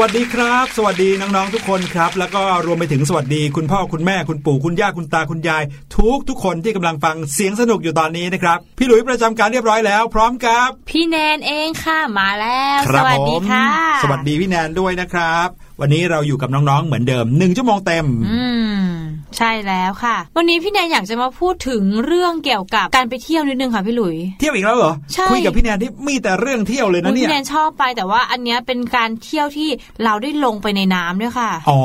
[0.00, 5.62] วัสดีครับ สวัสดีน้องๆทุกคนครับ แล้วก็รวมไปถึงสวัสดีคุณพ่อคุณแม่คุณปู่คุณย่าคุณตาคุณยาย
[5.96, 13.66] ทุกทุกคนที่กำลังฟังเสียงสนุกอยู่ตอนนี้นะครับ พี่หลุยประจำการเรียบร้อยแล้ว พร้อมครับ พี่แนนเองค่ะมาแล้วคสรับวัสดีผมค่ะ
[14.02, 15.48] สวัสดีพี่แนนด้วยนะครับ
[15.80, 18.42] วันนี้เราอยู่กับน้องๆเหมือนเดิมหนึ่งชั่วโมงเต็ม อื
[18.76, 18.89] ม
[19.38, 29.68] ใช่แล้วค่ะ วันนี้พี่แนนอยากจะมาพูดถึงเรื่องเกี่ยวกับการไปเที่ยวนิดนึงค่ะพี่หลุย เที่ยวอีกแล้วเหรอใช่คุยกับพี่แนนที่มีแต่เรื่องเที่ยวเลยนะอุ๊ยเนี่ยพี่แนนชอบไปแต่ว่าอันเนี้ยเป็นการเที่ยวที่
[30.04, 31.80] เราได้ลงไปในน้ำด้วยค่ะ อ๋อ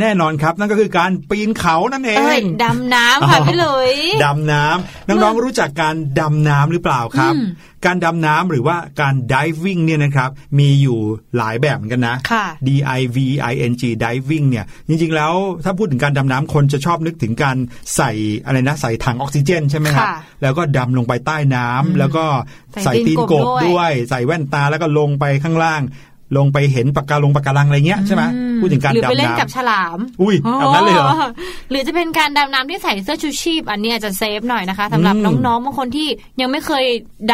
[0.00, 3.94] แน่นอนครับนั่นก็คือการปีนเขานั่นเอเอ้ยงดำน้ำค่ะอ๋อพี่หลุย
[4.24, 7.44] ดำน้ำน้องๆรู้จักการดำน้ำหรือเปล่าครับอืม
[7.86, 10.98] การดำน้ำหรือว่าการ diving เนี่ยนะครับมีอยู่
[11.36, 13.18] หลายแบบเหมือนกันนะค่ะ D I V
[13.52, 15.32] I N G diving เนี่ยจริงๆแล้ว
[15.64, 17.56] ถ้าพูดถึงการดำน้ำคนจะชอบนึกถึงการ
[17.96, 18.10] ใส่
[18.46, 22.24] อะไรนะใส่ถังออกซิเจนใช่ไหมครับค่ะแล้วก็ดำลงไปใต้น้ำอืมแล้วก็
[22.72, 25.82] ใส่ใส่ตีนกบตีนกบด้วยด้วย ใส่แว่นตาแล้วก็ลงไปข้างล่าง
[26.36, 31.10] ลงไปเห็นปะการงปะการังอะไรเงี้ยใช่ไหมอืมพูดถึงการหรือไปดำเล่นน้ำกับฉลาม อุ้ยเอางั้นเลยเหรอ
[31.70, 36.08] หรือจะเป็นการดำน้ำที่ใส่เสื้อชูชีพ อันนี้อาจจะ safe หน่อยนะคะสำหรับอืมน้องๆบางคนที่
[36.40, 36.84] ยังไม่เคย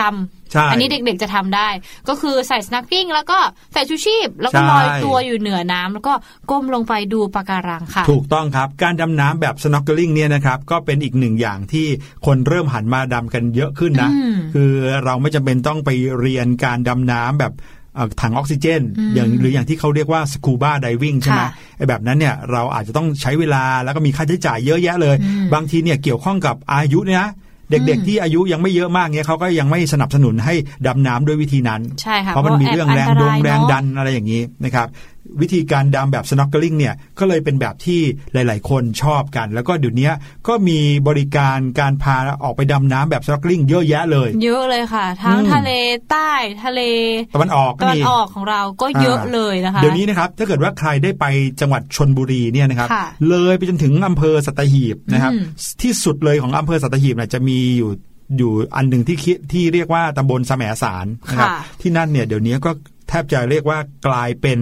[0.00, 1.68] ดำใช่อันนี้เด็กๆจะทำได้
[2.08, 3.38] ก็คือใส่ snorkeling แล้วก็
[3.72, 6.12] ใส่ชูชีพ แล้วก็ใช่ลอยตัวอยู่เหนือน้ำแล้วก็
[6.50, 11.86] ก้มลงไปดูปะการังค่ะ ถูกต้องครับ การดำน้ำแบบ snorkeling เนี่ยนะครับก็เป็นอีกหนึ่งอย่างที่
[12.26, 14.72] คนเริ่มหันมาดำกันเยอะขึ้นนะอืมคือ
[15.04, 17.83] เราไม่จำเป็นต้องไปเรียนการดำน้ำแบบเอ่อ
[18.20, 27.30] ถังออกซิเจนอืมอย่างหรืออย่างที่เขาเรียกว่าสกูบาไดวิ่งใช่ไหมค่ะไอ้แบบนั้นเนี่ยเราอาจจะต้องใช้เวลาแล้วก็มีค่าใช้จ่ายเยอะแยะเลยอืมบางทีเนี่ยเกี่ยวข้องกับอายุเนี่ยนะ
[27.70, 30.54] เด็กอืมๆที่อายุยังไม่เยอะมากเนี่ยเขาก็ยังไม่สนับสนุนให้
[30.86, 34.86] ดำน้ำด้วยวิธีนั้นใช่ค่ะเพราะมันมีเรื่องแรงดงแรงดันนอะไรอย่างนี้นะครับ
[35.40, 38.00] วิธีการดำแบบ snorkeling เนี่ยก็เลยเป็นแบบที่
[38.32, 40.10] หลาย ๆ คนชอบกัน แล้วก็เดี๋ยวนี้
[40.48, 40.78] ก็มี
[41.08, 45.70] บริการการพาออกไปดำน้ำแบบ snorkeling เยอะแยะเลย เยอะเลยค่ะ ทั้งอืมทะเล
[46.10, 46.30] ใต้
[46.64, 46.80] ทะเล
[47.34, 51.24] ตะวันออกก็ตะวันมีออกของเราก็เยอะเลยนะคะ เดี๋ยวนี้นะครับถ้าเกิดว่าใครได้ไป
[51.60, 55.44] จังหวัดชนบุรีเนี่ยนะครับค่ะเลยไปจนถึงอำเภอสัตหีบนะครับอืม
[55.82, 57.90] ที่สุดเลยของอำเภอสัตหีบเนี่ยจะมีอยู่
[58.38, 62.70] อยู่อันหนึ่งที่คิดที่เรียกว่าตำบลแสมสารนะครับค่ะที่นั่นเนี่ยเดี๋ยวนี้ก็
[63.08, 64.58] แทบจะเรียกว่ากลายเป็น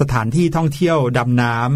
[0.00, 1.66] สถานที่ท่องเที่ยวดำน้ำ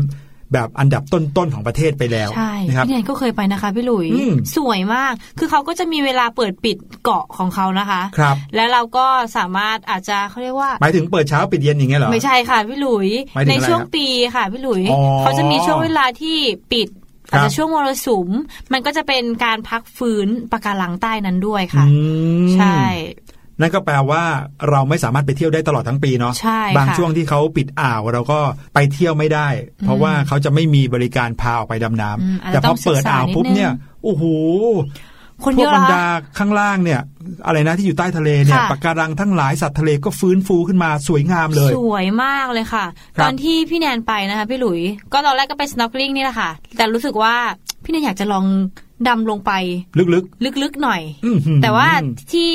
[0.52, 9.06] แบบอันดับต้นๆของประเทศไปแล้วใช่นะครับพี่แนนก็เคยไปนะคะพี่หลุยอืมสวยมาก คือเขาก็จะมีเวลาเปิดปิดเกาะของเขานะคะครับแล้วเราก็
[9.36, 16.38] สามารถอาจจะเขาเรียกว่าหมายถึงเปิดเช้าปิดเย็นอย่างเงี้ยเหรอไม่ใช่ค่ะพี่หลุยหมายถึงในอะไรช่วงครับปีค่ะพี่หลุยอ๋อเขาจะมีช่วงเวลาที่
[16.72, 16.88] ปิด
[17.32, 18.28] ครับอาจจะช่วงมรสุม
[18.72, 21.94] มันก็จะเป็นการพักฟื้นปะการังใต้นั้นด้วยค่ะอื
[22.44, 22.78] มใช่
[23.60, 24.22] นั่นก็แปลว่า
[24.70, 28.40] เราไม่สามารถไปเที่ยวได้ตลอดทั้งปีเนาะใช่บางค่ะช่วงที่เขาปิดอ่าวเราก็
[28.74, 29.48] ไปเที่ยวไม่ได้
[29.84, 34.22] เพราะว่าเขาจะไม่มีบริการพาออกไปดำน้อืมำอาจแต่จะพต้อองเปิดอ่าวศึกษานิดปุ๊บเนี่ยนึงโอ้โห
[35.44, 37.00] คนพเยวกอะบรรเหรดาอข้างล่างเนี่ย
[37.46, 42.84] อะไรนะที่อยู่ใต้ทะเลเนี่ยค่ะปะการังทั้งหลายสัตว์ทะเลก็ฟื้นฟูขึ้นมาสวยงามเลย สวยมากเลยค่ะ
[43.16, 44.80] ครับตอนที่พี่แนนไปนะคะพี่หลุย
[45.12, 47.34] ก็ตอนแรกก็ไป snorkeling นี่แหละค่ะ แต่รู้สึกว่า
[47.84, 48.46] พี่แนนอยากจะลอง
[49.08, 49.52] ดำลงไป
[49.98, 50.08] ลึก
[50.62, 51.88] ลึกๆหน่อยๆอื้อหือแต่ว่า
[52.32, 52.52] ที่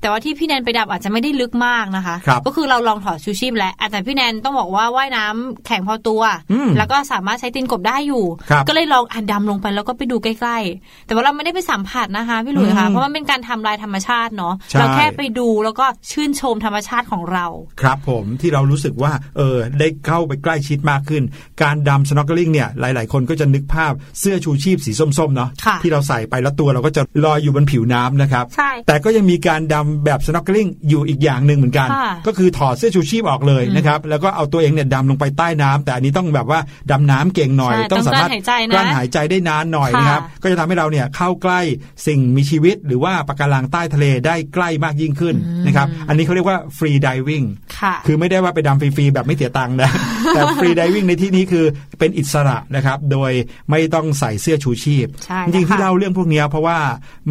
[0.00, 6.22] แต่ว่าที่พี่แนนไปดำอาจจะไม่ได้ลึกมากนะคะครับก็คือเราลองถอดชูชีพแล้วแต่พี่แนนต้องบอกว่าว่ายน้ำแข็งพอตัว
[6.52, 17.46] อืมแล้วก็สามารถใช้ตีนกบได้อยู่ครับก็เลยลองอันดำลงไปแล้วก็ไปดูใกล้ ๆ แต่ว่าเราไม่ได้ไปสัมผัสนะคะพี่หลุยค่ะอืมเพราะมันเป็นการทำลายธรรมชาติเนาะใช่เราแค่ไปดูแล้วก็ชื่นชมธรรมชาติของเรา
[17.80, 21.22] ครับผมที่เรารู้สึกว่าเออได้เข้าไปใกล้ชิดมากขึ้น
[21.62, 36.60] การดำ snorkeling เนี่ยหลาย ๆ คนก็จะนึกภาพเสื้อชูชีพสีส้มๆเนาะค่ะที่เราใส่ไปแล้วตัวเราก็จะลอยอยู่บนผิวน้ำนะครับใช่แต่ก็ยังมีการดำแบบ snorkeling อยู่อีกอย่างหนึ่งเหมือนกันค่ะก็คือถอดเสื้อชูชีพออกเลยนะครับ แล้วก็เอาตัวเองเนี่ยดำลงไปใต้น้ำแต่อันนี้ต้องแบบว่า
[36.90, 41.60] ดำน้ำเก่งหน่อยใช่ต้องสามารถต้องกลั้นหายใจนะกลั้นหายใจได้นานหน่อยค่ะนะครับ ก็จะทำให้เราเนี่ยเข้าใกล้
[42.06, 47.46] สิ่งมีชีวิต หรือว่าปะการังใต้ทะเลได้ใกล้มากยิ่งขึ้นนะครับ อันนี้เขาเรียกว่า free diving
[47.78, 49.90] ค่ะคือไม่ได้ว่าไปดำฟรีๆแบบไม่เสียตังค์นะ
[50.34, 51.64] แต่ free diving ในที่นี้คือ
[51.98, 53.32] เป็นอิสระนะครับ โดย
[53.70, 56.78] ไม่ต้องใส่เสื้อชูชีพใช่จริงๆแล้วค่ะที่เล่าเรื่องพวกเนี้ยเพราะว่า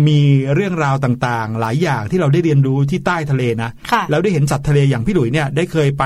[0.08, 0.22] มี
[0.53, 6.03] เรื่องราวต่างๆ หลายอย่างที่เราได้เรียนรู้ที่ใต้ทะเลนะค่ะแล้วได้เห็นสัตว์ทะเลอย่างพี่หลุยเนี่ยได้เคยไป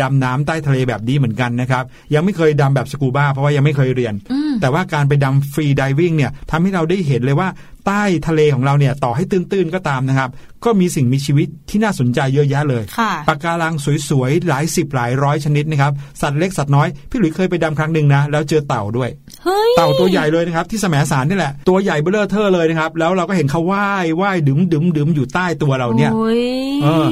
[0.00, 7.48] ดำน้ำใต้ทะเลแบบนี้เหมือนกันนะครับยังไม่เคยดำแบบสกูบ้าเพราะว่ายังไม่เคยเรียนอืมแต่ว่าการไปดำ free diving เนี่ยทำให้เราได้เห็นเลยว่า
[7.86, 10.30] ใต้ทะเลของเราเนี่ยต่อให้ตื้นๆก็ตามนะครับ
[10.64, 13.74] ก็มีสิ่งมีชีวิตที่น่าสนใจเยอะแยะเลยค่ะปะการัง
[14.08, 19.10] สวยๆหลายสิบหลายร้อยชนิดนะครับสัตว์เล็กสัตว์น้อยพี่หลุยเคยไปดำครั้งหนึ่งนะแล้วเจอเต่าด้วย
[19.44, 26.42] เฮ้ยเต่าตัวใหญ่เลยนะครับที่แสมสารนี่แหละตัวใหญ่เบ้อเร่อเทอเลยนะครับ แล้วเราก็เห็นเขาว่ายว่ายดึมดึมดึมอยู่ใต้ตัวเราเนี่ยโอ้ย
[26.82, 27.06] เออ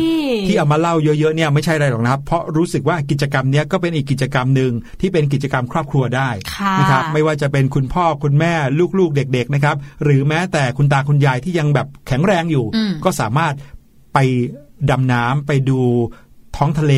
[0.46, 8.54] ที่เอามาเล่าเยอะๆเนี่ยไม่ใช่อะไรหรอกนะครับ เพราะรู้สึกว่ากิจกรรมเนี้ยก็เป็นอีกกิจกรรมหนึ่งที่เป็นกิจกรรมครอบครัวได้ค่ะนะครับไม่ว่าจะเป็นคุณพ่อคุณแม่
[8.98, 13.54] ลูกๆเด็ก ๆนะครับ หรือแม้แต่คุณตาคุณยายที่ยังแบบแข็งแรงอยู่อืมก็สามารถ
[14.14, 14.18] ไป
[14.90, 15.80] ดำน้ำไปดู
[16.56, 16.94] ท้องทะเล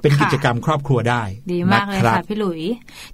[0.00, 1.22] เป็นกิจกรรมครอบครัวได้
[1.52, 2.62] ดีมากเลยนรับค่ะพี่หลุย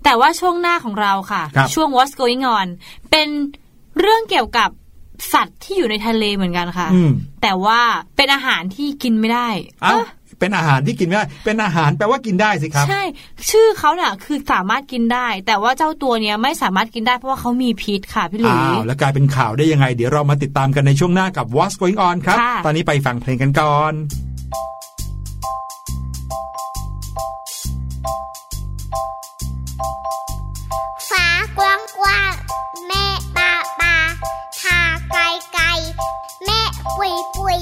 [0.05, 2.69] แต่ว่าช่วงหน้าของเราค่ะครับช่วง What's Going On
[3.11, 3.29] เป็น
[4.01, 4.71] เรื่องเกี่ยวกับ
[5.33, 7.11] สัตว์ที่อยู่ในทะเลเหมือนกันค่ะอืม
[7.43, 7.81] แต่ว่า
[8.17, 9.49] เป็นอาหารที่กินไม่ได้
[10.39, 13.03] เอ้าเอ๊ะเป็นอาหารที่กินไม่ได้ เป็นอาหารแปลว่ากินได้สิครับ ใช่
[13.51, 23.95] ชื่อเขาเนี่ยคือสามารถกินได้ แต่ว่าเจ้าตัวเนี้ยไม่สามารถกินได้เพราะว่าเขามีพิษค่ะพี่หลุยอ้าวแล้วกลายเป็นข่าวได้ยังไง เดี๋ยวเรามาติดตามกันในช่วงหน้ากับ What's Going On ครับค่ะตอนนี้ไปฟังเพลงกันก่อน
[31.11, 31.27] ฟ้า
[31.59, 32.33] กว้างกว้าง
[32.87, 33.05] แม่
[33.37, 33.95] ปาปา
[34.63, 35.21] ทาไกล
[35.53, 35.67] ไกล
[36.45, 36.61] แม่
[36.97, 37.61] ปุยปุย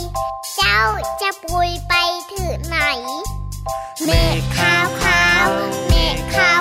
[0.57, 0.81] เจ้า
[1.21, 1.95] จะปุยไป
[2.33, 2.77] ถึงไหน
[4.05, 5.49] เมฆขาวขาว
[5.89, 6.61] เมฆขาว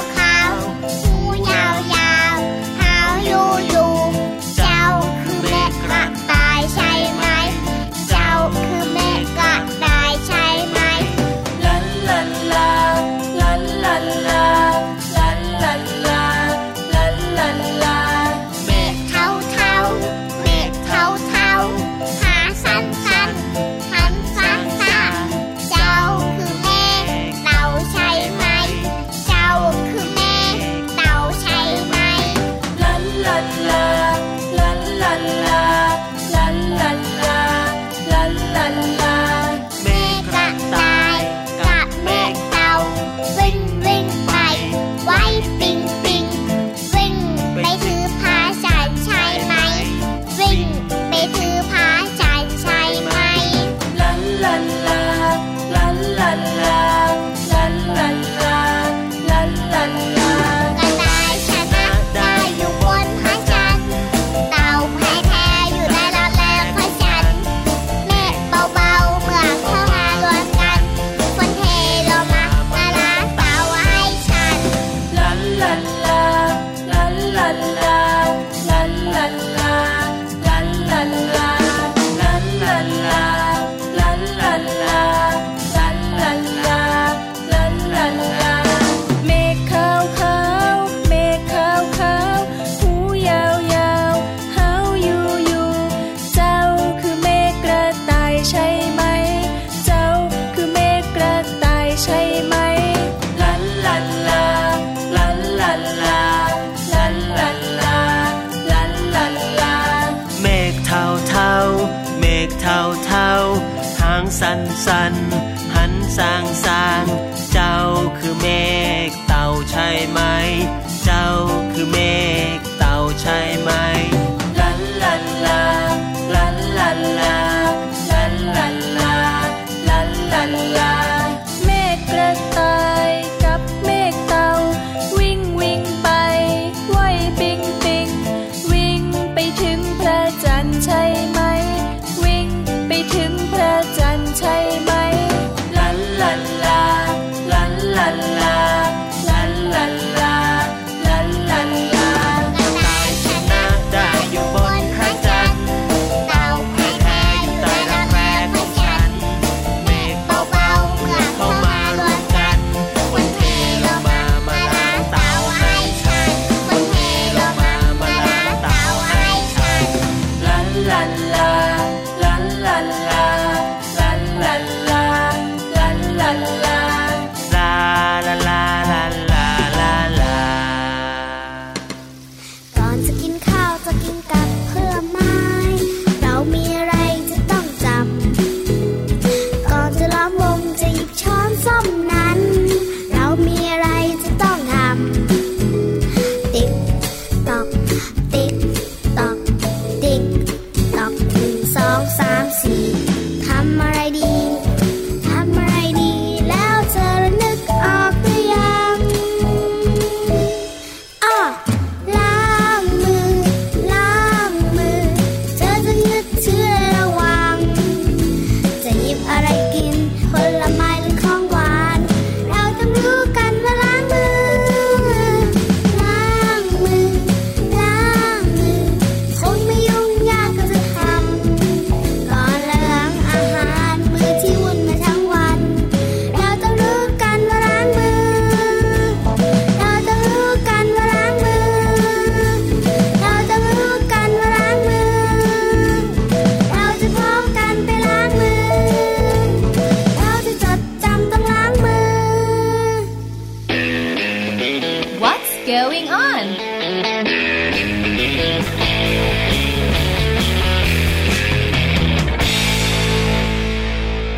[255.72, 256.44] going on?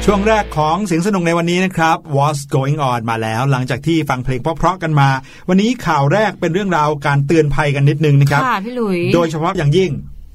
[0.05, 5.09] ช่วงแรกของเสียงสนุกในวันนี้นะครับ What's Going On มาแล้ว หลังจากที่ฟังเพลงเพราะๆกันมา
[5.49, 9.91] วันนี้ข่าวแรกเป็นเรื่องราวการเตือนภัยกันนิดนึงนะครับค่ะพี่ลุยโดยเฉพาะอย่างยิ่ง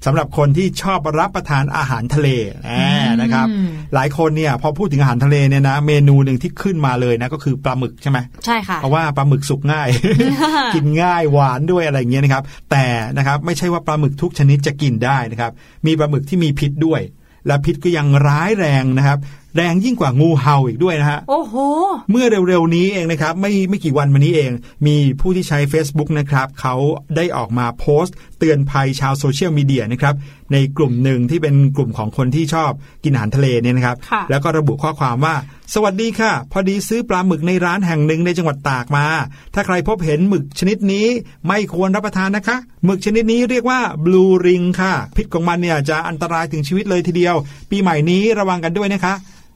[0.07, 2.29] สำหรับคนที่ชอบรับประทานอาหารทะเล
[2.65, 2.71] แห
[3.05, 9.89] มนะครับอืมหลายคนเนี่ยพอพูดถึงอาหารทะเลเนี่ยนะ เมนูหนึ่งที่ขึ้นมาเลยนะก็คือปลาหมึกใช่ไหมใช่ค่ะเพราะว่าปลาหมึกสุกง่าย
[10.75, 12.85] กินง่ายหวานด้วยอะไรอย่างเงี้ยนะครับ แต่
[13.17, 15.53] นะครับไม่ใช่ว่าปลาหมึกทุกชนิดจะกินได้นะครับ
[15.87, 17.01] มีปลาหมึกที่มีพิษด้วย
[17.47, 19.19] และพิษก็ยังร้ายแรงนะครับ
[19.57, 21.55] แรงยิ่งกว่างูเห่าอีกด้วยนะฮะ โอ้โห
[22.11, 24.51] เมื่อเร็วๆนี้เองนะครับ ไม่ไม่กี่วันมานี้เอง
[24.87, 26.75] มีผู้ที่ใช้ Facebook นะครับ เขา
[27.17, 30.15] ได้ออกมาโพสต์ เตือนภัยชาวโซเชียลมีเดียนะครับ
[30.53, 32.71] ในกลุ่มหนึ่งที่เป็นกลุ่มของคนที่ชอบ
[33.05, 35.35] กินอาหารทะเลเนี่ยนะครับค่ะแล้วก็ระบุข้อความว่า
[35.75, 39.07] สวัสดีค่ะ พอดีซื้อปลาหมึกในร้านแห่งหนึ่งในจังหวัดตากมา
[39.55, 41.07] ถ้าใครพบเห็นหมึกชนิดนี้
[41.49, 47.35] ไม่ควรรับประทานนะคะ หมึกชนิดนี้เรียกว่าบลูริงค่ะ พิษของมันเนี่ยจะอันตรายถึงชีวิตเลยทีเดียว
[47.71, 49.15] ปีใหม่นี้ระวังกันด้วยนะคะ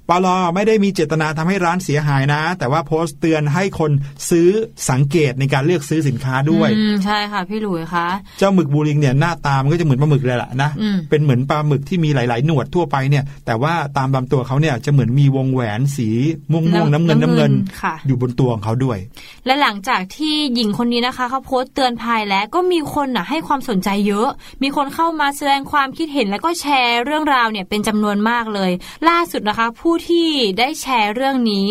[0.09, 3.91] ปลอไม่ได้มีเจตนาทำให้ร้านเสียหายนะ แต่ว่าโพสต์เตือนให้คน
[4.31, 4.49] ซื้อ
[4.91, 8.07] สังเกตในการเลือกซื้อสินค้าด้วยอืมใช่ค่ะพี่หลุยคะ
[8.39, 16.09] เจ้าหมึกบูริงเนี่ยหน้าตามันก็จะเหมือนปลาหมึกเลยแหละนะอืมเป็นเหมือนปลาหมึกที่มีหลาย ๆ หนวดทั่วไปเนี่ยแต่ว่าตามลำตัวเขาเนี่ยจะเหมือนมีวงแหวนสี
[16.51, 18.99] ม่วงๆน้ำเงินน้ำเงินค่ะอยู่บนตัวของเขาด้วย
[19.47, 24.29] และหลังจากที่หญิงคนนี้นะคะเขาโพสต์เตือนภัยแล้วก็มีคนน่ะให้ความสนใจเยอะ
[24.63, 28.71] มีคนเข้ามาแสดงความคิดเห็นแล้วก็แชร์เรื่องราวเนี่ยเป็นจำนวนมากเลย
[29.09, 31.69] ล่าสุดนะคะผู้ที่ได้แชร์เรื่องนี้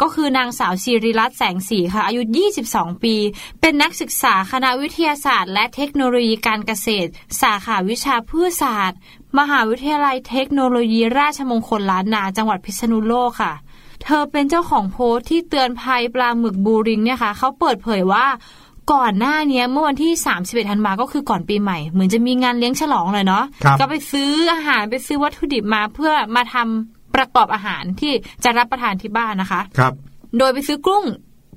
[0.00, 2.22] ก็คือนางสาวศิริรัตน์แสงสีค่ะ อายุ
[2.62, 3.14] 22 ปี
[3.60, 7.10] เป็นนักศึกษาคณะวิทยาศาสตร์ และเทคโนโลยีการเกษตร
[7.42, 8.98] สาขาวิชาพืชศาสตร์
[9.38, 13.54] มหาวิทยาลัยเทคโนโลยีราชมงคลล้านนาจังหวัดพิษณุโลกค่ะ
[14.02, 18.26] เธอเป็นเจ้าของโพสต์ที่เตือนภัยปลาหมึกบูริงเนี่ยค่ะเขาเปิดเผยว่า
[18.92, 28.12] ก่อนหน้าเนี้ยเมื่อวันที่ 31ธันวาก็คือก่อนปีใหม่ เหมือนจะมีงานเลี้ยงฉลองเลยเนาะครับก็ไปซื้ออาหารไปซื้อวัตถุดิบมาเพื่อมาทำ ประกอบอาหารที่
[28.44, 29.92] จะรับประทานที่บ้านนะคะครับ
[30.38, 31.04] โดยไปซื้อกุ้ง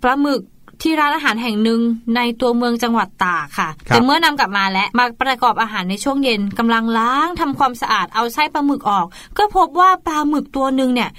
[0.04, 0.42] ปลาหมึก
[0.82, 1.80] ที่ร้านอาหารแห่งหนึ่ง
[2.16, 9.06] ในตัวเมืองจังหวัดตากค่ะครับแต่เมื่อนำกลับมาและมาประกอบอาหารในช่วงเย็นกำลังล้างทำความสะอาดเอาไส้ปลาหมึกออก
[9.38, 11.10] ก็พบว่าปลาหมึกตัวหนึ่งเนี่ย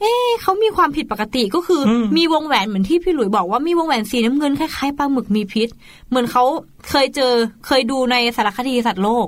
[0.00, 5.68] เอ๊ะเขามีความผิดปกติก็คืออมมีวงแหวนเหมือนที่พี่หลุยบอกว่ามีวงแหวนสีน้ำเงินคล้ายๆปลาหมึกมีพิษ
[6.08, 6.44] เหมือนเขา
[6.90, 7.32] เคยเจอ
[7.66, 9.26] เคยดูในสารคดีสัตว์โลก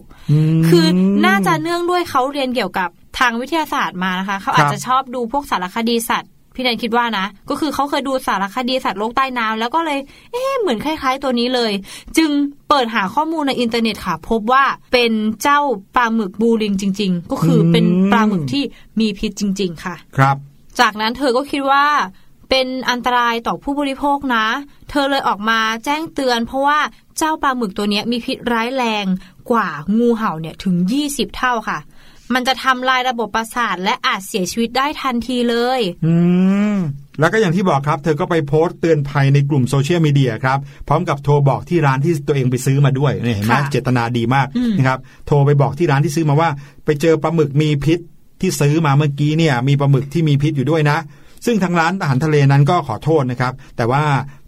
[0.59, 0.87] มคือ
[1.27, 9.99] น่าจะเนื่องด้วยเขาเรียนเกี่ยวกับ ทางวิทยาศาสตร์มานะคะ เขาอาจครับจะชอบดูพวกสารคดีสัตว์พี่แนนคิดว่านะ ก็คือเขาเคยดูสารคดีสัตว์โลกใต้น้ำแล้วก็เลย
[10.33, 11.73] เอ๊ะเหมือนคล้าย ๆ ตัวนี้เลย
[12.17, 12.31] จึง
[12.69, 15.61] เปิดหาข้อมูลในอินเทอร์เน็ตค่ะ พบว่าเป็นเจ้า
[15.97, 18.63] ปลาหมึก blue ring จริง ๆ ก็คืออืมเป็นปลาหมึกที่
[19.01, 20.37] มีพิษจริง ๆ ค่ะ ครับ
[20.81, 21.85] จากนั้นเธอก็คิดว่า
[22.51, 24.47] เป็นอันตรายต่อผู้บริโภคนะ
[24.91, 26.79] เธอเลยออกมาแจ้งเตือน เพราะว่า
[27.19, 29.05] เจ้าปลาหมึกตัวเนี้ยมีพิษร้ายแรง
[29.51, 31.79] กว่างูเห่าเนี่ยถึง 20 เท่าค่ะ
[32.35, 36.15] มันจะทำลายระบบประสาท และอาจเสียชีวิตได้ทันทีเลย อื
[36.75, 36.77] ม
[37.21, 46.49] แล้วก็อย่างที่บอกครับ เธอก็ไปโพสต์เตือนภัยในกลุ่มโซเชียลมีเดียครับ พร้อมกับโทรบอกที่ร้านที่ตัวเองไปซื้อมาด้วยเนี่ยเห็นไหมค่ะเจตนาดีมากอืมนะครับ โทรไปบอกที่ร้านที่ซื้อมาว่า
[46.85, 47.99] ไปเจอปลาหมึกมีพิษ
[48.41, 50.99] ที่ซื้อมาเมื่อกี้เนี่ย มีปลาหมึกที่มีพิษอยู่ด้วยนะ
[51.47, 54.03] ซึ่งทางร้านอาหารทะเลนั้นก็ขอโทษนะครับ แต่ว่า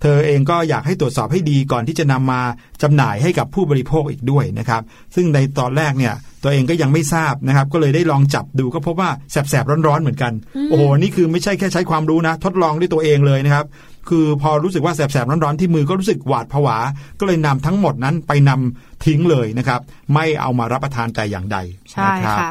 [0.06, 2.40] เธอเองก็อยากให้ตรวจสอบให้ดีก่อนที่จะนำมา
[2.82, 4.82] จำหน่ายให้กับผู้บริโภคอีกด้วยนะครับ
[5.14, 10.32] ซึ่งในตอนแรกเนี่ยตัวเองก็ยังไม่ทราบนะครับ ก็เลยได้ลองจับดูก็พบว่าแสบๆร้อนๆเหมือนกัน
[10.70, 13.66] โอ้โหนี่คือไม่ใช่แค่ใช้ความรู้นะ ทดลองด้วยตัวเองเลยนะครับ
[14.08, 16.78] คือพอรู้สึกว่าแสบๆร้อนๆที่มือก็รู้สึกหวาดผวา
[17.18, 19.80] ก็เลยนำทั้งหมดนั้นไปนำทิ้งเลยนะครับ
[20.14, 21.58] ไม่เอามารับประทานแต่อย่างใด
[21.92, 22.50] ใช่นะครับค่ะ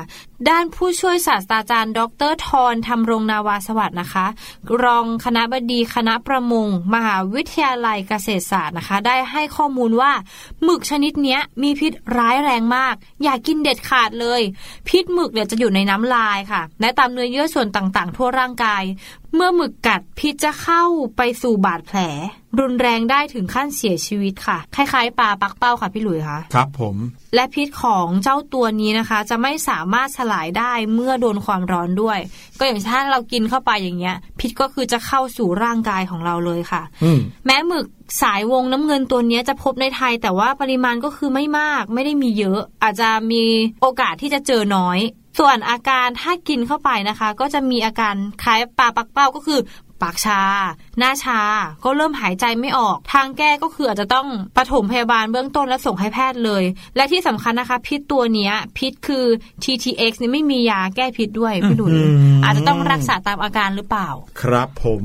[0.49, 4.25] ด้านผู้ช่วยศาสตราจารย์ ดรทรธรรมรงนาวาสวัสดิ์นะคะ
[4.83, 10.11] รองคณะบดีคณะประมงมหาวิทยาลัยเกษตรศาสตร์นะคะ ได้ให้ข้อมูลว่า
[10.63, 14.41] หมึกชนิดนี้มีพิษร้ายแรงมาก อย่ากินเด็ดขาดเลย
[14.87, 18.83] พิษหมึกเนี่ยจะอยู่ในน้ำลายค่ะ และตามเนื้อเยื่อส่วนต่างๆ ทั่วร่างกาย
[19.35, 20.83] เมื่อหมึกกัดพิษจะเข้า
[21.17, 21.99] ไปสู่บาดแผล
[22.59, 26.95] รุนแรงได้ถึงขั้นเสียชีวิตค่ะ คล้ายๆปลาปักเป้าค่ะพี่หลุยค่ะครับผม
[27.35, 32.19] และพิษของเจ้าตัวนี้นะคะ จะไม่สามารถสลายได้เมื่อโดนความร้อนด้วย
[32.57, 37.85] ก็อย่างถ้าเรากินเข้าไปอย่างเงี้ย พิษก็คือจะเข้าสู่ร่างกายของเราเลยค่ะอืมแม้หมึก
[38.21, 43.43] สายวงน้ำเงินตัวเนี้ยจะพบในไทย แต่ว่าปริมาณก็คือไม่มาก ไม่ได้มีเยอะ อาจจะมี
[43.81, 44.99] โอกาสที่จะเจอน้อย
[45.39, 49.59] ส่วนอาการถ้ากินเข้าไปนะคะ ก็จะมีอาการคล้ายปลาปักเป้าก็คือ
[50.03, 50.41] ปากชา
[50.99, 51.39] หน้าชา
[51.83, 56.63] ก็เริ่มหายใจไม่ออก ทางแก้ก็คืออาจจะต้องปฐมพยาบาลเบื้องต้นและส่งให้แพทย์เลย
[56.95, 59.25] และที่สำคัญนะคะ พิษตัวเนี้ย พิษคือ
[59.63, 61.99] TTX นี่ไม่มียาแก้พิษด้วยพี่ดุลอื
[62.37, 64.09] มอาจจะต้องรักษาตามอาการหรือเปล่า
[64.41, 65.03] ครับผม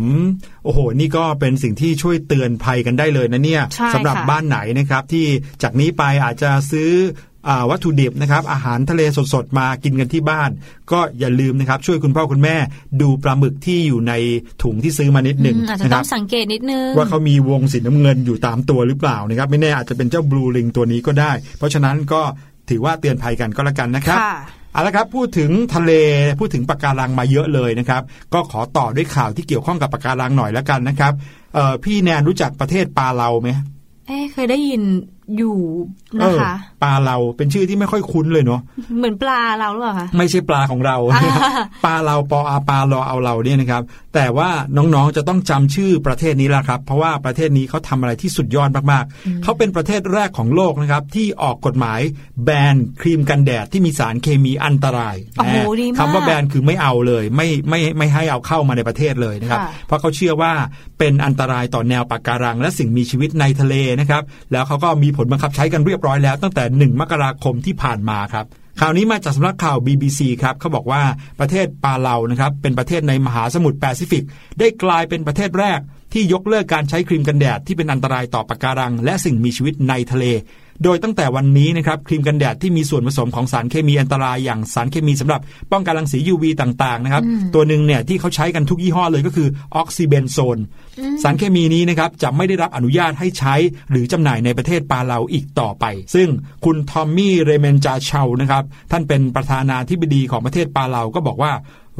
[0.64, 5.26] โอ้โห นี่ก็เป็นสิ่งที่ช่วยเตือนภัยกันได้เลยนะเนี่ยใช่สำหรับค่ะบ้านไหนนะครับที่
[5.62, 6.90] จากนี้ไปอาจจะซื้อ
[7.37, 7.37] อ่า
[7.70, 9.02] วัตถุดิบนะครับอาหารทะเล
[9.34, 10.50] สดๆมากินกันที่บ้าน
[10.92, 12.56] ก็อย่าลืมนะครับช่วยคุณพ่อคุณแม่
[13.00, 14.12] ดูปลาหมึกที่อยู่ใน
[14.62, 22.22] ถุงที่ซื้อมานิดหนึ่งอืมอาจจะนะคต้รัอบงสังเกตนิดนึงว่าเขามีวงสีน้ำเงินอยู่ตามตัวหรือเปล่านะครับไม่แน่อาจจะเป็นเจ้าบลูลิงตัวนี้ก็ได้ เพราะฉะนั้นก็
[22.68, 24.36] ถือว่าเตือนภัยกันก็แล้วกันนะครับค่ะ
[24.72, 25.92] เอาละครับพูดถึงทะเล
[26.38, 28.02] พูดถึงปะการังมาเยอะเลยนะครับ
[28.34, 31.12] ก็ขอต่อด้วยข่าวที่เกี่ยวข้องกับปะการังหน่อยแล้วกันนะครับ
[31.54, 33.50] เอ่อพี่แนนรู้จักประเทศปาเลาไหม
[34.06, 34.82] เอ๊ะเคยได้ยิน
[35.36, 35.56] อยู่
[36.20, 38.60] เอนะอคะปลาเราเป็นชื่อที่ไม่ค่อยคุ้นเลยเนาะ
[38.98, 41.22] เหมือนปลาเราหรือเปล่าคะไม่ใช่ปลาของเราอ่า
[41.84, 43.82] ปลาเราปออาปลารอเอาเราเนี่ยนะครับ
[44.18, 52.00] แต่ว่าน้องๆจะต้องจำชื่อประเทศนี้ละครับ เพราะว่าประเทศนี้เขาทำอะไรที่สุดยอดมากๆ เขาเป็นประเทศแรกของโลกนะครับ ที่ออกกฎหมาย
[52.44, 60.52] แบนครีมกันแดดที่มีสารเคมีอันตรายโอ้โหแน่ดีมากคำว่าแบนคือไม่เอาเลย ไม่ไม่ไม่ให้เอาเข้ามาในประเทศเลยนะครับค่ะเพราะเขาเชื่อว่า
[60.98, 68.46] เป็นอันตรายต่อแนวปะการัง และสิ่งมีชีวิตในทะเลนะครับ แล้วเขาก็มีผลบังคับใช้กันเรียบร้อยแล้ว ตั้งแต่ 1 มกราคมที่ผ่านมาครับ
[68.80, 71.02] ข่าวนี้มาจากสำนักข่าว BBC ครับเขาบอกว่า
[71.40, 74.24] ประเทศปาเลานะครับเป็นประเทศในมหาสมุทรแปซิฟิก
[74.58, 75.80] ได้กลายเป็นประเทศแรก
[76.12, 80.24] ที่ยกเลิกการใช้ครีมกันแดดที่เป็นอันตรายต่อปะการัง และสิ่งมีชีวิตในทะเล
[80.84, 85.40] โดยตั้งแต่วันนี้นะครับครีมกันแดดที่มีส่วนผสมของสารเคมีอันตรายอย่างสารเคมีสำหรับ
[85.72, 87.22] ป้องกันรังสี UV ต่างๆนะครับ
[87.54, 90.58] ตัวหนึ่งเนี่ยที่เขาใช้กันทุกยี่ห้อเลยก็คือออกซิเบนโซน
[91.22, 93.54] สารเคมีนี้นะครับจะไม่ได้รับอนุญาตให้ใช้
[93.90, 96.28] หรือจำหน่ายในประเทศปาเลาอีกต่อไป ซึ่ง
[96.64, 101.52] คุณทอมมี่เรเมนจาเชานะครับท่านเป็นประธานาธิบดีของประเทศปาเลาก็บอกว่า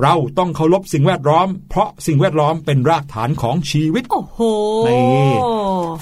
[0.02, 4.38] เราต้องเคารพสิ่งแวดล้อม เพราะสิ่งแวดล้อมเป็นรากฐานของชีวิต โอ้โห
[4.88, 5.30] นี่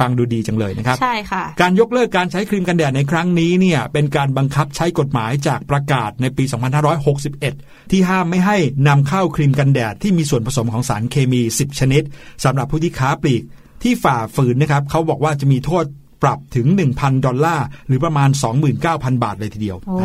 [0.00, 6.44] ฟังดูดีจังเลยนะครับ ใช่ค่ะ การยกเลิกการใช้ครีมกันแดดในครั้งนี้เนี่ยเป็นการบังคับใช้กฎหมายจากประกาศในปี
[7.18, 8.56] 2561 ที่ห้ามไม่ให้
[8.88, 12.02] นำเข้าครีมกันแดดที่มีส่วนผสมของสารเคมี 10 ชนิด
[12.44, 13.42] สำหรับผู้ที่ค้าปลีก
[13.82, 15.84] ที่ฝ่าฝืนนะครับเขาบอกว่าจะมีโทษ
[16.22, 18.28] ปรับถึง 1,000 ดอลลาร์ หรือประมาณ
[18.76, 20.04] 29,000 บาทเลยทีเดียว โอ้แห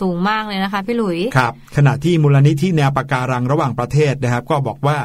[0.00, 4.98] สูงมากเลยนะคะพี่หลุย ครับ ขณะที่มูลนิธิแนวปะการังระหว่างประเทศนะครับ ก็บอกว่า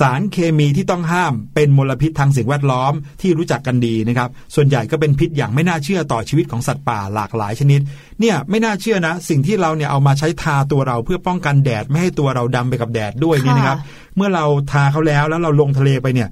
[0.00, 7.80] สารเคมีที่ต้องห้ามเป็นมลพิษทางสิ่งแวดล้อมที่รู้จักกันดีนะครับ ส่วนใหญ่ก็เป็นพิษอย่างไม่น่าเชื่อต่อชีวิตของสัตว์ป่าหลากหลายชนิด
[8.20, 13.78] เนี่ยไม่น่าเชื่อนะ สิ่งที่เราเนี่ยเอามาใช้ทาตัวเราเพื่อป้องกันแดดไม่ให้ตัวเราดำไปกับแดดด้วยเนี่ยนะครับ
[14.16, 16.28] เมื่อเราทาเขาแล้วแล้วเราลงทะเลไปเนี่ย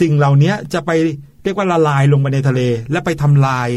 [0.00, 0.90] สิ่งเหล่านี้จะไป
[1.44, 2.60] เรียกว่าละลายลงไปในทะเล
[2.92, 3.68] และไปทำลาย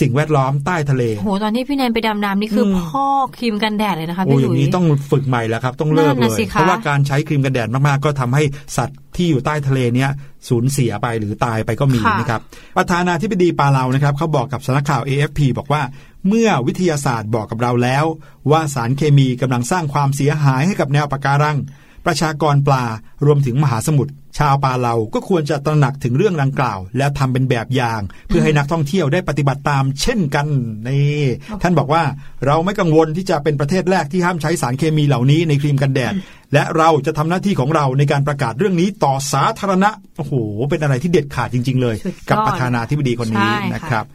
[0.00, 8.42] สิ่งแวดล้อมใต้ทะเลโหตอนที่พี่แนนไปดำน้ำนี่คืออมพ่อกครีมกันแดดเลยนะคะโอ้พี่หอลุย่างยนี้ต้องฝึกใหม่แล้วครับ ต้องเลิกนั่นเลน่ะยสิคะเพราะว่าการใช้ครีมกันแดดมากๆ ก็ทำให้
[8.76, 10.10] สัตว์ที่อยู่ใต้ทะเลเนี้ย
[10.48, 12.40] สูญเสียไปหรือตายไปก็มีค่ะนะครับ
[12.76, 15.82] ประธานาธิบดีปาเลานะครับเขาบอกกับสำนักข่าว AFP บอกว่า
[16.28, 18.04] เมื่อวิทยาศาสตร์บอกกับเราแล้ว
[18.50, 21.58] ว่าสารเคมีกำลังสร้างความเสียหายให้กับแนวปะการัง
[22.06, 22.84] ประชากรปลา
[23.26, 30.46] รวมถึงมหาสมุทร ชาวปาเลาก็ควรจะตระหนักถึงเรื่องดังกล่าว แล้วทำเป็นแบบอย่าง เพื่อให้นักท่องเที่ยวได้ปฏิบัติตามเช่นกัน
[30.88, 31.24] นี่
[31.62, 32.02] ท่านบอกว่า
[32.46, 36.14] เราไม่กังวลที่จะเป็นประเทศแรกที่ห้ามใช้สารเคมีเหล่านี้ในครีมกันแดด
[36.52, 40.34] และเราจะทำหน้าที่ของเราในการประกาศเรื่องนี้ต่อสาธารณะโอ้โห
[40.70, 44.06] เป็นอะไรที่เด็ดขาดจริง ๆ เลยสุดยอดกับประธานาธิบดีคนนี้ใช่ค่ะนะครับ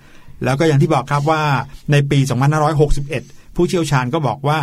[0.44, 1.44] แล้วก็อย่างที่บอกครับว่า
[1.92, 2.20] ในปี
[2.88, 4.60] 2561 ผู้เชี่ยวชาญก็บอกว่า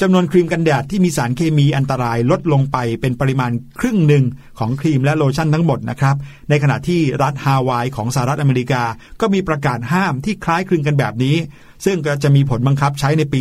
[0.00, 4.24] จำนวนครีมกันแดดที่มีสารเคมีอันตรายลดลงไปเป็นปริมาณครึ่งหนึ่ง
[4.58, 6.16] ของครีมและโลชั่นทั้งหมดนะครับ
[6.50, 8.82] ในขณะที่รัฐฮาวายของสหรัฐอเมริกา
[9.20, 11.36] ก็มีประกาศห้ามที่คล้ายคลึงกันแบบนี้
[11.84, 13.40] ซึ่งก็จะมีผลบังคับใช้ในปี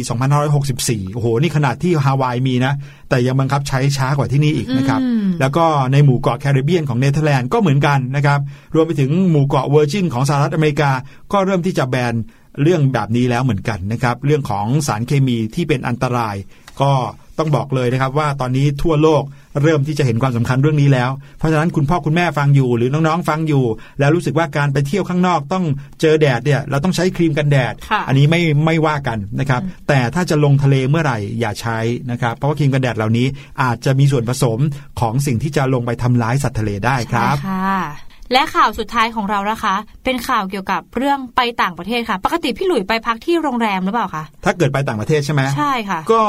[0.58, 2.74] 2564 โอ้โห นี่ขนาดที่ฮาวายมีนะ
[3.10, 8.40] แต่ยังบังคับใช้ช้ากว่าที่นี่อีกนะครับอืมแล้วก็ในหมู่เกาะแคริบเบียนของเนเธอร์แลนด์ก็เหมือนกันนะครับ
[8.76, 10.92] รวมไปถึงหมู่เกาะเวอร์จินของสหรัฐอเมริกา
[11.32, 12.14] ก็เริ่มที่จะแบน
[12.62, 16.36] เรื่องแบบนี้แล้วเหมือนกันนะครับ เรื่องของสารเคมีที่เป็นอันตราย
[16.82, 16.92] ก็
[17.40, 19.24] ต้องบอกเลยนะครับว่าตอนนี้ทั่วโลก
[19.64, 23.64] เริ่มที่จะเห็นความสำคัญเรื่องนี้แล้ว เพราะฉะนั้นคุณพ่อคุณแม่ฟังอยู่ หรือน้องๆฟังอยู่
[24.00, 25.66] แล้วรู้สึกว่าการไปเที่ยวข้างนอกต้อง
[26.02, 31.80] เจอแดดเนี่ยเราต้องใช้ครีมกันแดดค่ะอันนี้ไม่ไม่ว่ากันนะครับแต่ถ้าจะลงทะเลเมื่อไหร่อย่าใช้
[32.12, 33.28] นะครับเพราะว่าครีมกันแดดเหล่านี้
[33.62, 34.60] อาจจะมีส่วนผสม
[35.00, 46.22] ของสิ่งที่จะลงไปทำร้ายสัตว์ทะเลได้ครับใช่ค่ะ และข่าวสุดท้ายของเรานะคะ เป็นข่าวเกี่ยวกับเรื่องไปต่างประเทศค่ะ ปกติพี่หลุยไปพักที่โรงแรมหรือเปล่าคะถ้าเกิดไปต่างประเทศใช่ไหมใช่ค่ะ ก็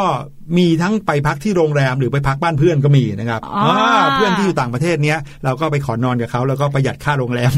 [0.59, 7.53] มีทั้งไปพักที่โรงแรมหรือไปพักบ้านเพื่อนก็มีนะครับอ๋ออ่าเพื่อนที่อยู่ต่างประเทศเนี้ยเราก็ไปขอนอนกับเขาแล้วก็ประหยัดค่าโรงแรม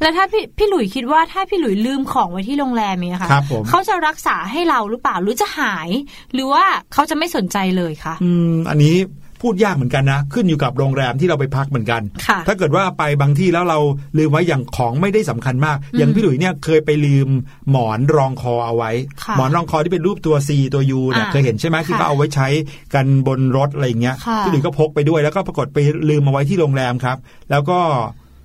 [0.00, 5.88] แล้วถ้าพี่พี่หลุยคิดว่าถ้าพี่หลุยลืมของไว้ที่โรงแรมเนี่ยค่ะครับผมเขาจะรักษาให้เราหรือเปล่าหรือจะหาย
[6.34, 8.94] หรือว่าเขาจะไม่สนใจเลยคะอืมอันนี้
[9.42, 13.78] พูดยากเหมือนกันนะ ขึ้นอยู่กับโรงแรมที่เราไปพักเหมือนกันค่ะถ้าเกิดว่าไปบางที่แล้วเรา
[14.18, 17.28] ลืมไว้อย่างของไม่ได้สำคัญมาก อย่างพี่หลุยเนี่ยเคยไปลืม
[17.70, 18.90] หมอนรองคอเอาไว้
[19.22, 22.48] ค่ะหมอนรองคอที่เป็นรูปตัว C ตัว U เนี่ยอ่าเคยเห็นใช่ไหมที่ค่ะเขาเอาไว้ใช้
[22.94, 25.78] กันบนรถอะไรอย่างเงี้ยค่ะพี่หลุยก็พกไปด้วยแล้วก็ปรากฏไป
[26.10, 27.16] ลืมเอาไว้ที่โรงแรมครับ
[27.50, 27.78] แล้วก็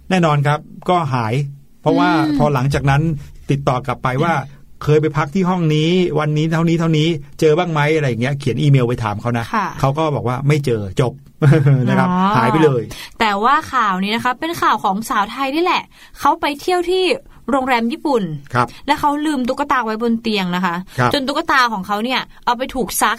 [0.10, 1.34] แน่นอนครับก็หาย
[1.82, 3.02] เพราะว่าพอหลังจากนั้น
[3.52, 4.34] ติดต่อกลับไปว่า
[4.84, 7.08] เคยไปพักที่ห้องนี้ วันนี้เท่านี้เท่านี้
[7.40, 11.14] เจอบ้างไหมอะไรอย่างเงี้ยเขียนอีเมลไปถามเขานะค่ะเขาก็บอกว่าไม่เจอจบ
[11.90, 12.82] นะครับอ๋อหายไปเลย
[13.20, 15.84] แต่ว่าข่าวนี้นะคะเป็นข่าวของสาวไทยนี่แหละ
[16.20, 17.04] เขาไปเที่ยวที่
[17.52, 23.18] โรงแรมญี่ปุ่นครับและเขาลืมตุ๊กตาไว้บนเตียงนะคะครับจนตุ๊กตาของเขาเนี่ยเอาไปถูกซัก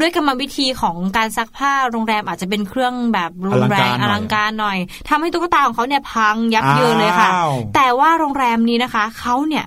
[0.00, 9.64] ด้วยกรรมวิธีของการซักผ้าโรงแรมอาจจะเป็นเครื่องแบบรุนแรงออลัลังงกาการรหน่อยทำให้ตุ๊กตาของเขาเนี่ยพังยับเยินเลยค่ะอ้าวแต่ว่าโรงแรมนี้นะคะเขาเนี่ย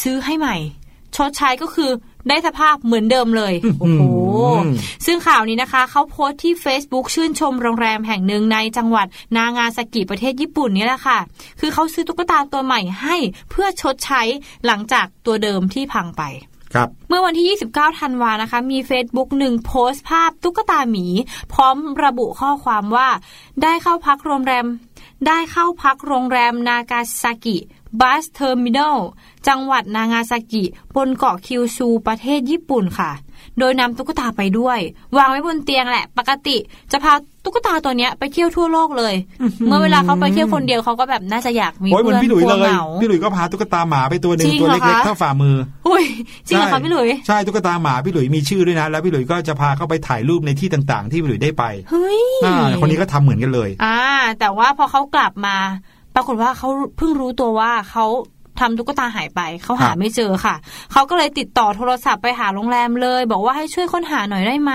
[0.00, 0.56] ซื้อให้ใหม่
[1.16, 1.90] ชดใช้ก็คือ
[2.28, 4.02] ได้สภาพเหมือนเดิมเลย โอ้โห
[4.64, 4.70] อืม
[5.06, 11.18] ซึ่งข่าวนี้นะคะ เขาโพสต์ที่ Facebook ชื่นชมโรงแรมแห่งหนึ่งในจังหวัด นางาซากิประเทศญี่ปุ่นนี่แหละค่ะ
[11.60, 13.16] คือเขาซื้อตุ๊กตาตัวใหม่ให้
[13.50, 14.22] เพื่อชดใช้
[14.66, 16.22] หลังจากตัวเดิมที่พังไป
[16.74, 21.06] ครับเมื่อวันที่ 29 ธันวานะคะ มี Facebook หนึ่งโพสต์ภาพตุ๊กตาหมี
[21.52, 23.08] พร้อมระบุข้อความว่า
[23.62, 24.66] ได้เข้าพักโรงแรม
[25.26, 27.58] ได้เข้าพักโรงแรมนากาซากิ
[28.00, 28.98] Bus Terminal
[29.48, 30.64] จังหวัดนางาซากิ
[30.96, 33.10] บนเกาะคิวชูประเทศญี่ปุ่นค่ะ
[33.58, 34.78] โดยนำตุ๊กตาไปด้วย
[35.16, 36.56] วางไว้บนเตียงแหละ ปกติ
[36.92, 37.12] จะพา
[37.44, 39.14] ตุ๊กตาตัวเนี้ยไปเที่ยวทั่วโลกเลย
[39.68, 45.56] เมื่อเวลาเขาไปเที่ยวคนเดียวเขาก็แบบน่าจะอยากมีโอ้ยเหมือเพื่อนนพี่หลุยกลัวเลยเหงาพี่หลุยก็พาตุ๊กตาหมาไปตัวหนึ่งจริงตัวเหรอเล็กคะๆเท่าฝ่ามือ
[45.88, 46.04] อุ้ย
[46.46, 54.00] จริงเหรอใช่คะพี่หลุยใช่ตุ๊กตาหมาพี่หลุยมีชื่อด้วยนะ แล้วพี่หลุยก็จะพาเข้าไปถ่ายรูปในที่ต่างๆ ที่พี่หลุยได้ไปเฮ้ยอ่าคนนี้ก็ทำเหมือนกันเลย อ่า
[54.40, 55.56] แต่ว่าพอเขากลับมา
[56.16, 58.06] ปรากฏว่าเขาเพิ่งรู้ตัวว่าเขา
[58.62, 60.54] ทำตุ๊กตาหายไปเขาหาครับไม่เจอค่ะ
[60.92, 64.72] เขาก็เลยติดต่อโทรศัพท์ไปหาโรงแรมเลย บอกว่าให้ช่วยค้นหาหน่อยได้ไหม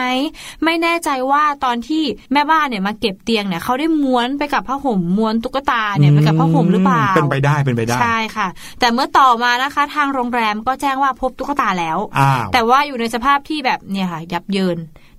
[0.64, 8.48] ไม่แน่ใจว่าตอนที่แม่บ้านเนี่ยมาเก็บเตียงเนี่ยเขาได้ม้วนไปกับผ้าห่มม้วนตุ๊กตาเนี่ยไปกับผ้าห่มหรือเปล่า เป็นไปได้เป็นไปได้ ใช่ค่ะ
[8.80, 14.78] แต่เมื่อต่อมานะคะ ทางโรงแรมก็แจ้งว่าพบตุ๊กตาแล้วอ้าวแต่ว่าอยู่ในสภาพที่แบบเนี่ยค่ะ ยับเยิน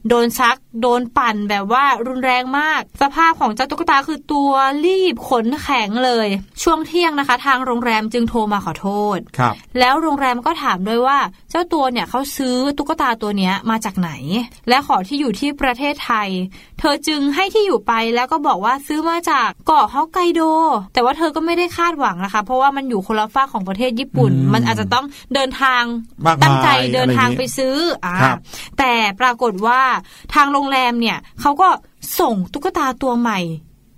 [0.09, 4.53] โดนซัก โดนปั่นแบบว่ารุนแรงมาก สภาพของเจ้าตุ๊กตาคือตัว
[4.87, 6.29] รีบขนแข็งเลย
[6.62, 11.19] ช่วงเที่ยงนะคะ ทางโรงแรมจึงโทรมาขอโทษ ครับ แล้วโรงแรมก็ถามด้วยว่า
[11.51, 14.11] เจ้าตัวเนี่ยเขาซื้อตุ๊กตาตัวเนี้ยมาจากไหน
[14.69, 16.29] และขอที่อยู่ที่ประเทศไทย
[16.79, 20.41] เธอจึงให้ที่อยู่ไปแล้วก็บอกว่าซื้อมาจากเกาะฮอกไกโด
[20.95, 25.83] แต่ว่าเธอก็ไม่ได้คาดหวังนะคะ เพราะว่ามันอยู่คนละฝั่งของประเทศญี่ปุ่นอืมมันอาจจะต้องเดินทาง
[26.27, 28.38] มากมายตั้งใจเดินทางอะไรอย่างงี้ไปซื้ออ่าครับ
[28.79, 29.81] แต่ปรากฏว่า
[30.35, 31.69] ทางโรงแรมเนี่ยเขาก็
[32.21, 33.39] ส่งตุ๊กตาตัวใหม่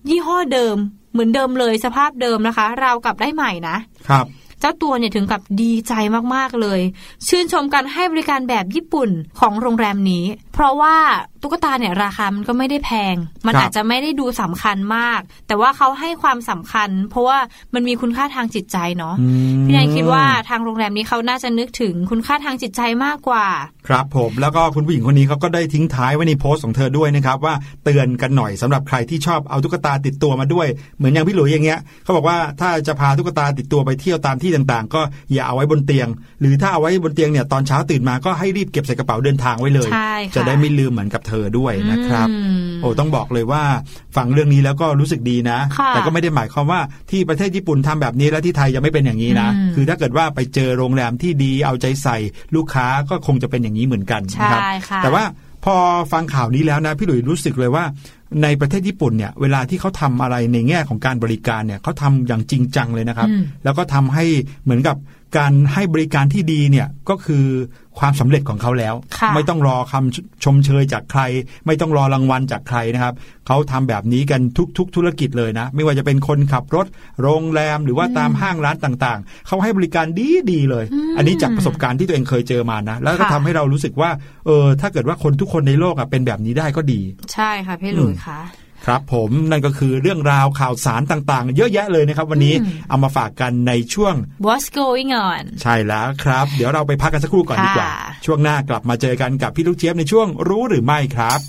[0.09, 0.77] ยี่ห้อเดิม
[1.13, 3.77] เหมือนเดิมเลยสภาพเดิมนะคะ เรากลับได้ใหม่นะ
[4.09, 4.27] ครับ
[4.61, 5.93] เจ้าตัวเนี่ยถึงกับดีใจ
[6.35, 6.81] มากๆเลย
[7.29, 10.97] ชื่นชมการให้บริการแบบญี่ปุ่นของโรงแรมนี้ เพราะว่า
[11.45, 13.15] ตุ๊กตาเนี่ยราคามันก็ไม่ได้แพง
[13.47, 17.39] มันครับอาจจะไม่ได้ดูสำคัญมาก แต่ว่าเขาให้ความสำคัญ เพราะว่า
[17.75, 19.29] มันมีคุณค่าทางจิตใจเนาะอื
[19.61, 23.47] มพี่แนนคิดว่าทางโรงแรมนี้เขาน่าจะนึกถึงคุณค่าทางจิตใจมากกว่า
[23.89, 27.55] ครับผมแล้วก็คุณผู้หญิงคนนี้เขาก็ได้ทิ้งท้ายไว้ในโพสต์ของเธอด้วยนะครับว่า
[27.85, 30.67] เตือนกันหน่อยสำหรับใครที่ชอบเอาตุ๊กตาติดตัวมาด้วย
[30.99, 35.01] เหมือนอย่างพี่หลุยอย่างเงี้ยเขาบอกว่าถ้าจะพาตุ๊กตาติดตัวไปเที่ยวตามที่ต่างๆ ก็
[35.33, 36.09] อย่าเอาไว้บนเตียง
[36.41, 43.63] หรือถ้าเอาไว้บนเตียงเนี่ยตอนเช้าตื่นมาก็ให้รีบเก็บใส่กระเป๋าเดินทางไว้เลยใช่ค่ะจะได้ไม่ลืมเหมือนกับเธอด้วยนะครับอืมโอ้ต้องบอกเลยว่า
[44.17, 52.17] ฟังเรื่องนี้แล้วก็รู้สึกดีนะค่ะแต่ก็ไม่ได้หมายความว่าที่ประเทศญี่ปุ่นทำแบบนี้แล้วที่ไทยจะไม่เป็นอย่างนี้นะอืมคือถ้าเกิดว่าไปเจอโรงแรมที่ดีเอาใจใส่
[52.55, 55.25] ลูกค้าก็คงจะเป็นอย่างนี้เหมือนกันนะครับใช่ค่ะแต่ว่า
[55.65, 55.77] พอ
[56.13, 57.85] ฟังข่าวนี้แล้วนะพี่หลุยรู้สึกเลยว่า
[58.43, 64.25] ในประเทศญี่ปุ่นเนี่ยเวลาที่เขาทำอะไรในแง่ของการบริการเนี่ยเขาทำอย่างจริงจังเลยนะครับอืมแล้วก็ทำให้
[64.65, 64.97] เหมือนกับ
[65.37, 67.45] การให้บริการที่ดีเนี่ยก็คือ
[67.99, 71.23] ความสำเร็จของเขาแล้วค่ะไม่ต้องรอคำชมเชยจากใคร
[71.67, 73.15] ไม่ต้องรอรางวัลจากใครนะครับ
[73.47, 74.41] เขาทำแบบนี้กัน
[74.79, 76.87] ทุกๆ ธุรกิจเลยนะ ไม่ว่าจะเป็นคนขับรถ
[77.23, 80.85] โรงแรมหรือว่าตามห้างร้านต่างๆ เขาให้บริการดีดีๆเลย
[81.17, 84.11] อันนี้จากประสบการณ์ที่ตัวเองเคยเจอมานะ แล้วก็ค่ะทำให้เรารู้สึกว่า
[84.47, 87.01] เออถ้าเกิดว่าคนทุกคนในโลกอะเป็นแบบนี้ได้ก็ดี
[87.35, 88.41] ใช่ค่ะพี่หลุยค่ะ
[88.87, 94.15] ครับผมนั่นก็คือเรื่องราวข่าวสารต่างๆ เยอะแยะเลยนะครับ วันนี้อืมเอามาฝากกันในช่วง
[94.47, 101.41] What's going on ใช่แล้วครับ เดี๋ยวเราไปพักกันสักครู่ก่อนดีกว่าค่ะช่วงหน้ากลับมาเจอกันกับพี่ลูกเจี๊ยบในช่วงรู้หรือไม่ครับ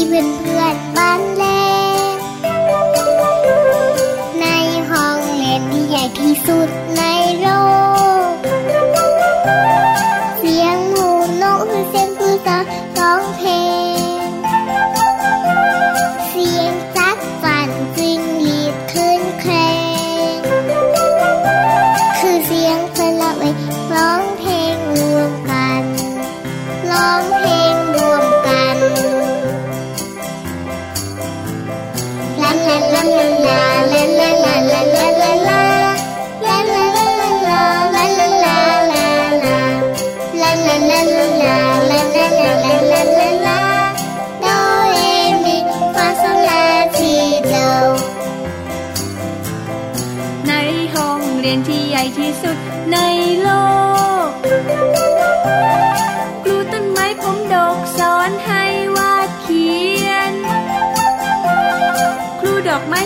[0.00, 1.68] มีเพื่อนเพื่อนบ้านเล็
[2.14, 2.16] ก
[4.40, 4.44] ใน
[4.90, 6.68] ห้องเรียนที่ใหญ่ที่สุด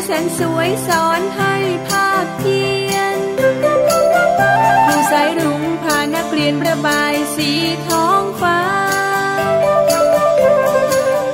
[0.07, 1.55] แสนสวยสอนให้
[1.89, 3.19] ภาพเพียน
[4.87, 7.51] ผู้สายรุ้งพานักเรียนประบายสี
[7.87, 8.61] ท้องฟ้า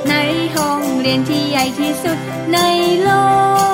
[0.09, 0.15] ใน
[0.55, 2.17] ห้องเรียนที่ใหญ่ที่สุด
[2.53, 2.59] ใน
[3.03, 3.09] โล
[3.69, 3.70] ก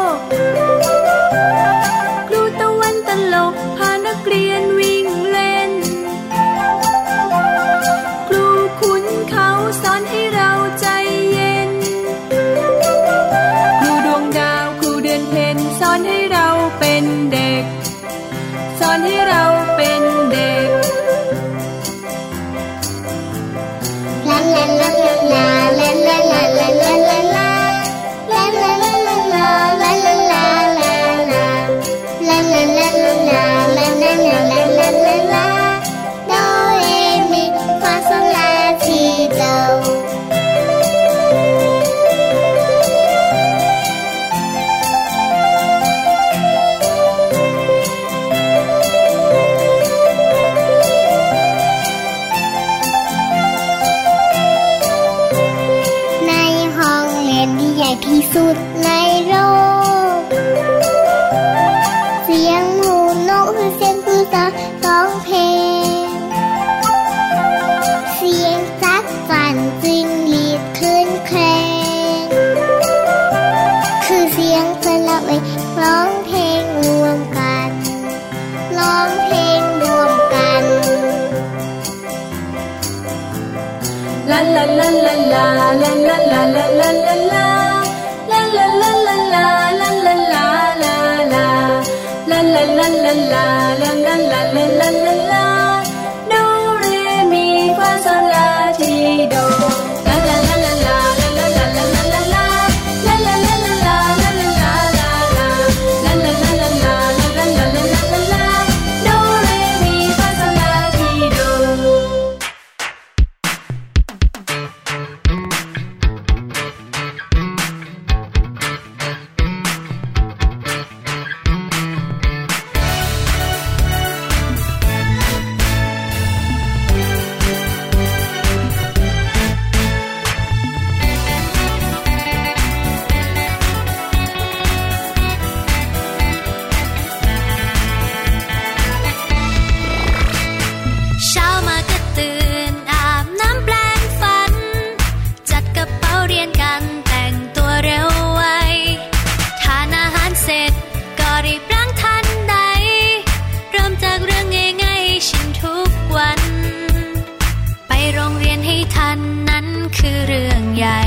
[159.58, 161.02] นั้นคือเรื่องใหญ่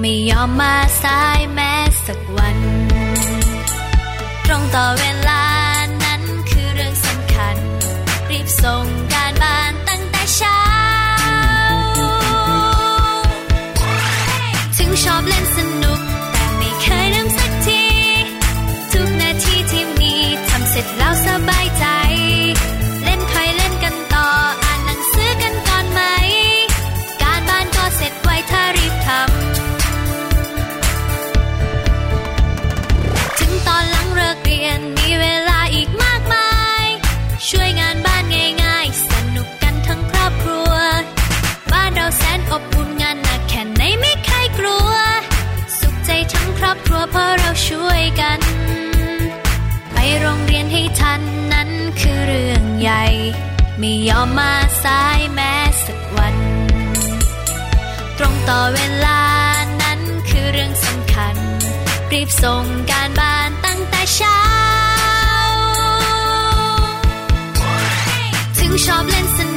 [0.00, 1.72] ไม่ยอมมาสายแม้
[2.06, 2.58] สักวัน
[4.46, 5.44] ตรงต่อเวลา
[6.04, 7.56] นั้นคือเรื่องสำคัญ
[8.30, 8.86] รีบส่ง
[48.02, 48.40] ยกัน
[49.92, 51.20] ไปโรงเรียนให้ทัน
[51.52, 51.70] นั้น
[52.00, 53.04] คือเรื่องใหญ่
[53.78, 56.36] ไม่ยอมมาสายแม้สักวัน
[58.18, 59.22] ตรงต่อเวลา
[59.82, 61.36] นั้นคือเรื่องสำคัญ
[62.12, 64.40] รีบส่งการบ้านตั้งแต่เช้า
[68.58, 69.51] ถึงชอบเล่นสน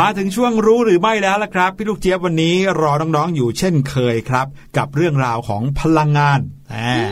[0.00, 6.40] มาถึงช่วงรู้หรือไม่แล้วล่ะครับ พี่ลูกเจี๊ยบวันนี้รอน้องๆอยู่เช่นเคยครับ กับเรื่องราวของพลังงาน
[6.74, 7.06] อ่า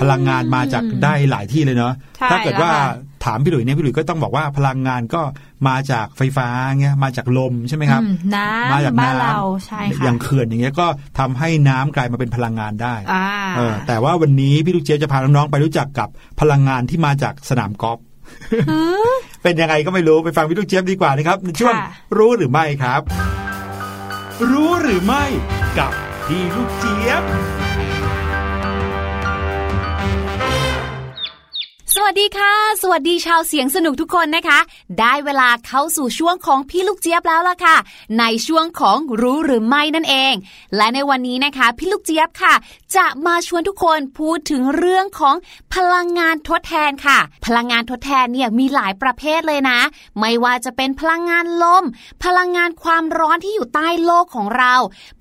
[0.00, 5.22] พลังงานมาจากได้หลายที่เลยเนาะใช่ถ้าเกิดว่าแล้วค่ะถามพี่หลุยเนี่ยพี่หลุยก็ต้องบอกว่าพลังงานก็
[5.68, 6.48] มาจากไฟฟ้า
[6.80, 10.86] เงี้ยมาจากลมใช่ไหมครับอืมน้มาจากำบ้านน้ำเราใช่ค่ะอย่างเขื่อนอย่างเงี้ยก็
[11.18, 13.26] ทำให้น้ำกลายมาเป็นพลังงานได้อ่า
[13.56, 16.08] เออแต่ว่าวันนี้พี่ลูกเจี๊ยบจะพาน้องๆไปรู้จักกับ
[16.40, 17.98] พลังงานที่มาจากสนามกอล์ฟ
[19.42, 23.00] เป็นยังไงก็ไม่รู้ไปฟังพี่ลูกเจี๊ยบดีกว่านะครับในช่วงค่ะรู้หรือไม่ครับ
[24.50, 25.24] รู้หรือไม่
[25.78, 25.92] กับ
[26.26, 27.22] พี่ลูกเจี๊ยบ
[32.04, 34.58] วัสดีค่ะ สวัสดีชาวเสียงสนุกทุกคนนะคะ
[35.00, 37.76] ได้เวลาเข้าสู่ช่วงของพี่ลูกเจี๊ยบแล้วล่ะค่ะ
[38.18, 40.34] ในช่วงของรู้หรือไม่นั่นเอง
[40.76, 42.54] และในวันนี้นะคะ พี่ลูกเจี๊ยบค่ะ
[42.96, 45.36] จะมาชวนทุกคนพูดถึงเรื่องของ
[45.74, 49.78] พลังงานทดแทนค่ะ พลังงานทดแทนเนี่ยมีหลายประเภทเลยนะ
[50.18, 51.84] ไม่ว่าจะเป็นพลังงานลม
[52.24, 54.74] พลังงานความร้อนที่อยู่ใต้โลกของเรา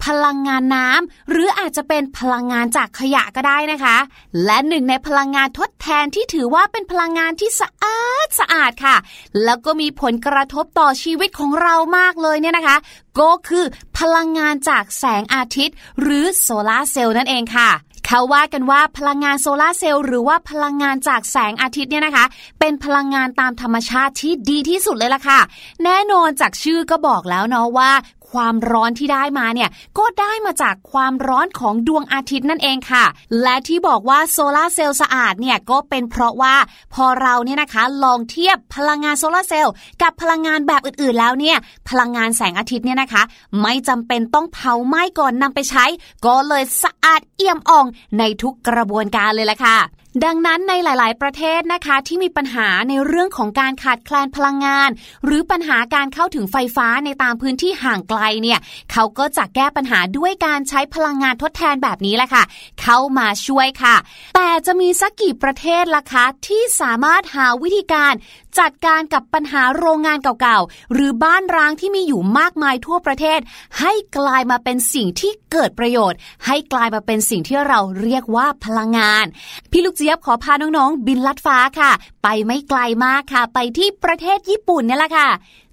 [0.05, 3.97] พลังงานน้ำหรืออาจจะเป็นพลังงานจากขยะก็ได้นะคะ
[4.45, 8.95] และหนึ่งในพลังงานทดแทนที่ถือว่าเป็นพลังงานที่สะอาดสะอาดค่ะ
[9.43, 12.77] แล้วก็มีผลกระทบต่อชีวิตของเรามากเลยเนี่ยนะคะ
[13.19, 13.65] ก็คือ
[13.97, 17.69] พลังงานจากแสงอาทิตย์ หรือโซลาร์เซลล์นั่นเองค่ะ
[18.07, 22.25] เขาว่ากันว่าพลังงานโซลาร์เซลล์หรือว่าพลังงานจากแสงอาทิตย์เนี่ยนะคะ
[22.59, 25.39] เป็นพลังงานตามธรรมชาติที่ดีที่สุดเลยล่ะค่ะ
[25.83, 27.91] แน่นอนจากชื่อก็บอกแล้วเนาะว่า
[28.31, 33.05] ความร้อนที่ได้มาเนี่ยก็ได้มาจากความร้อนของดวงอาทิตย์นั่นเองค่ะ
[33.41, 36.55] และที่บอกว่าโซลาร์เซลล์สะอาดเนี่ยก็เป็นเพราะว่า
[36.93, 41.57] พอเราเนี่ยนะคะลองเทียบพลังงานโซลาร์เซลล์กับพลังงานแบบอื่นๆแล้วเนี่ย
[41.89, 43.23] พลังงานแสงอาทิตย์เนี่ยนะคะ
[43.61, 45.85] ไม่จำเป็นต้องเผาไหม้ก่อนนำไปใช้
[46.25, 47.85] ก็เลยสะอาดเอี่ยมอ่อง
[48.19, 49.77] ในทุกกระบวนการเลยล่ะค่ะ
[50.25, 54.89] ดังนั้นในหลาย ๆ ประเทศนะคะที่มีปัญหาในเรื่องของการขาดแคลนพลังงาน
[55.25, 58.59] หรือปัญหาการเข้าถึงไฟฟ้าในตามพื้นที่ห่างไกลเนี่ย
[58.91, 62.43] เขาก็จะแก้ปัญหาด้วยการใช้พลังงานทดแทนแบบนี้แหละค่ะ
[62.81, 63.95] เข้ามาช่วยค่ะ
[64.35, 68.13] แต่จะมีสักกี่ประเทศล่ะคะที่สามารถหาวิธีการ
[68.59, 73.39] จัดการกับปัญหาโรงงานเก่าๆ หรือบ้านร้างที่มีอยู่มากมายทั่วประเทศ
[73.79, 79.25] ให้กลายมาเป็นสิ่งที่เกิดประโยชน์ ให้กลายมาเป็นสิ่งที่เราเรียกว่าพลังงาน
[79.71, 81.91] พี่ลูกเจี๊ยบขอพาน้องๆ บินลัดฟ้าค่ะ
[82.23, 85.29] ไปไม่ไกลมากค่ะ ไปที่ประเทศญี่ปุ่นเนี่ยแหละค่ะ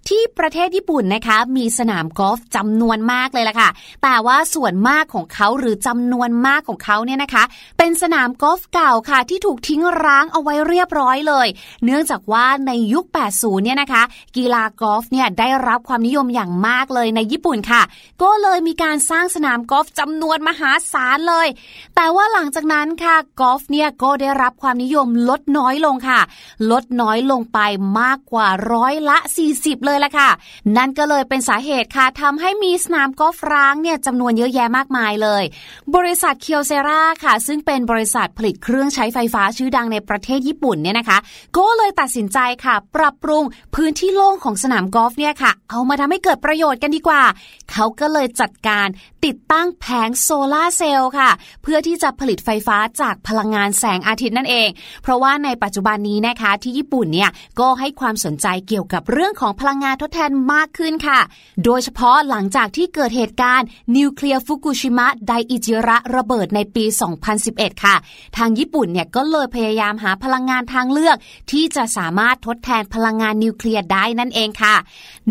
[0.09, 3.71] ที่ประเทศญี่ปุ่นนะคะ มีสนามกอล์ฟจำนวนมากเลยล่ะค่ะ
[4.03, 7.45] แต่ว่าส่วนมากของเขาหรือจำนวนมากของเขาเนี่ยนะคะ
[7.79, 11.47] เป็นสนามกอล์ฟเก่าค่ะ ที่ถูกทิ้งร้างเอาไว้เรียบร้อยเลย
[11.85, 13.05] เนื่องจากว่าในยุค
[13.35, 14.03] 80 เนี่ยนะคะ
[14.37, 17.83] กีฬากอล์ฟเนี่ยได้รับความนิยมอย่างมากเลยในญี่ปุ่นค่ะ
[18.23, 21.49] ก็เลยมีการสร้างสนามกอล์ฟจำนวนมหาศาลเลย
[21.97, 26.21] แต่ว่าหลังจากนั้นค่ะกอล์ฟเนี่ยก็ได้รับความนิยมลดน้อยลงค่ะ
[26.71, 27.59] ลดน้อยลงไป
[28.01, 29.19] มากกว่าร้อยละ
[29.51, 30.31] 40 เลยละค่ะ
[30.77, 35.43] นั่นก็เลยเป็นสาเหตุค่ะทำให้มีสนามกอล์ฟร้างเนี่ยจำนวนเยอะแยะมากมายเลย
[35.97, 41.19] บริษัทเคียวเซราค่ะ ซึ่งเป็นบริษัทผลิตเครื่องใช้ไฟฟ้าชื่อดังในประเทศญี่ปุ่นเนี่ยนะคะ
[41.59, 43.45] ก็เลยตัดสินใจค่ะ ปรับปรุง
[43.75, 47.23] พื้นที่โล่งของสนามกอล์ฟเนี่ยค่ะ เอามาทำให้เกิดประโยชน์กันดีกว่า
[47.71, 48.87] เขาก็เลยจัดการ
[49.25, 51.31] ติดตั้งแผงโซลาร์เซลล์ค่ะ
[51.63, 54.69] เพื่อที่จะผลิตไฟฟ้าจากพลังงานแสงอาทิตย์นั่นเอง
[55.03, 57.31] เพราะว่าในปัจจุบันนี้นะคะที่ญี่ปุ่นเนี่ย
[57.61, 61.21] ก็ให้ความสนใจเกี่ยวกับเรื่องของพลังงานทดแทนมากขึ้นค่ะ
[61.65, 63.67] โดยเฉพาะหลังจากที่เกิดเหตุการณ์
[63.97, 66.85] นิวเคลียร์ฟุกุชิมะไดอิจิระระเบิดในปี
[67.35, 67.95] 2011 ค่ะ
[68.37, 71.17] ทางญี่ปุ่นเนี่ยก็เลยพยายามหาพลังงานทางเลือก
[71.51, 74.75] ที่จะสามารถทดแทนพลังงานนิวเคลียร์ได้นั่นเองค่ะ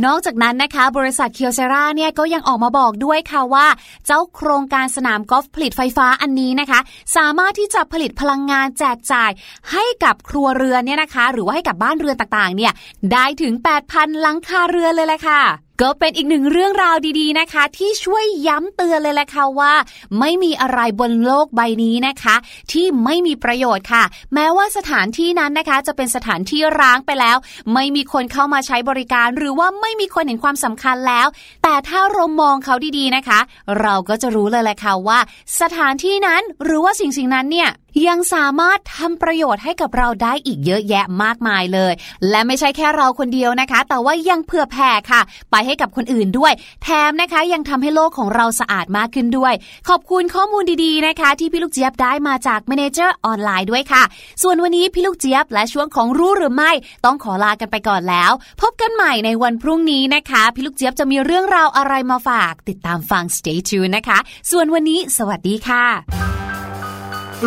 [0.05, 3.67] นอกจากนั้นนะคะ บริษัทเคียวเซราเนี่ยก็ยังออกมาบอกด้วยค่ะว่า
[4.05, 6.79] เจ้าโครงการสนามกอล์ฟผลิตไฟฟ้าอันนี้นะคะ
[7.17, 9.31] สามารถที่จะผลิตพลังงานแจกจ่าย
[9.71, 12.73] ให้กับครัวเรือนเนี่ยนะคะ หรือว่าให้กับบ้านเรือนต่างๆเนี่ย
[13.13, 13.53] ได้ถึง
[13.89, 15.41] 8,000 ลังคาเรือนเลยแหละค่ะ
[15.81, 19.73] ก็เป็นอีกหนึ่งเรื่องราวดีๆนะคะ ที่ช่วยย้ำเตือนเลยแหละค่ะว่า
[20.19, 22.36] ไม่มีอะไรบนโลกใบนี้นะคะ
[22.71, 27.38] ที่ไม่มีประโยชน์ค่ะ แม้ว่าสถานที่นั้นนะคะ จะเป็นสถานที่ร้างไปแล้ว
[27.73, 31.27] ไม่มีคนเข้ามาใช้บริการ หรือว่าไม่มีคนเห็นความสำคัญแล้ว
[31.63, 33.39] แต่ถ้าเรามองเขาดีๆนะคะ
[33.81, 35.19] เราก็จะรู้เลยแหละค่ะว่า
[35.61, 37.69] สถานที่นั้นหรือว่าสิ่งสิ่งนั้นเนี่ย
[38.07, 41.93] ยังสามารถทำประโยชน์ให้กับเราได้อีกเยอะแยะมากมายเลย
[42.29, 45.21] และไม่ใช่แค่เราคนเดียวนะคะ แต่ว่ายังเผื่อแผ่ค่ะ
[45.51, 49.53] ไปให้กับคนอื่นด้วย แถมนะคะยังทำให้โลกของเราสะอาดมากขึ้นด้วย
[49.89, 54.03] ขอบคุณข้อมูลดีๆนะคะ ที่พี่ลูกเจี๊ยบได้มาจาก Manager ออนไลน์ด้วยค่ะ
[54.43, 56.71] ส่วนวันนี้พี่ลูกเจี๊ยบและช่วงของรู้หรือไม่
[57.05, 58.31] ต้องขอลากันไปก่อนแล้ว
[58.61, 64.17] พบกันใหม่ในวันพรุ่งนี้นะคะ พี่ลูกเจี๊ยบจะมีเรื่องราวอะไรมาฝาก ติดตามฟัง Stay tuned นะคะ
[64.51, 66.24] ส่วนวันนี้ สวัสดีค่ะ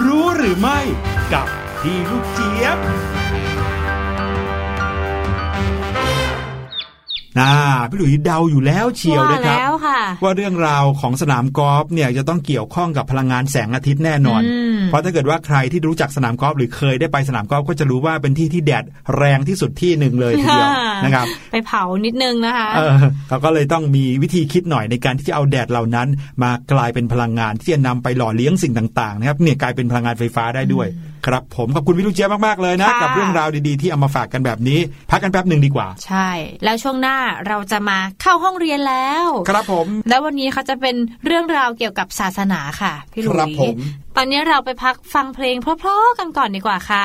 [0.06, 0.78] รู้หรือไม่
[1.32, 1.46] กับ
[1.80, 2.78] พี่ลูกเจี๊ยบ
[7.38, 7.52] น่า
[7.90, 18.84] พี่หลุยเดาอยู่แล้วเชียวว่านะครับแล้วค่ะว่าเรื่องราวของสนามกอล์ฟเนี่ยจะต้องเกี่ยวข้องกับพลังงานแสงอาทิตย์แน่นอนอืม เพราะถ้าเกิดว่าใครที่รู้จักสนามกอล์ฟหรือเคยได้ไปสนามกอล์ฟก็จะรู้ว่าเป็นที่ที่แดด
[19.16, 20.68] แรงที่สุดที่หนึ่งเลยทีเดียว
[21.04, 22.94] นะครับ ไปเผานิดนึงนะคะเออ
[23.28, 26.08] เขาก็เลยต้องมีวิธีคิดหน่อยในการที่จะเอาแดดเหล่านั้น
[26.42, 30.88] มากลายเป็นพลังงานที่จะนำไปหล่อเลี้ยงสิ่งต่างๆนะครับเนี่ยกลายเป็นพลังงานไฟฟ้าได้ด้วย
[31.26, 34.78] ครับผมขอบคุณพี่ลูกเจี๊ยบมาก ๆ เลยนะค่ะกับเรื่องราวดีๆ ที่เอามาฝากกันแบบนี้
[35.10, 36.28] พักกันแป๊บหนึ่งดีกว่า ใช่
[36.64, 37.16] แล้วช่วงหน้า
[37.48, 43.76] เราจะมาเข้าห้องเรียนแล้ว ครับผม แล้ววันนี้เขาจะเป็นเรื่องราวเกี่ยวกับศาสนาค่ะ พี่หลุครับยผม
[44.20, 47.04] ตอนนี้เราไปพักฟังเพลงเพราะๆกันก่อนดีกว่าค่ะ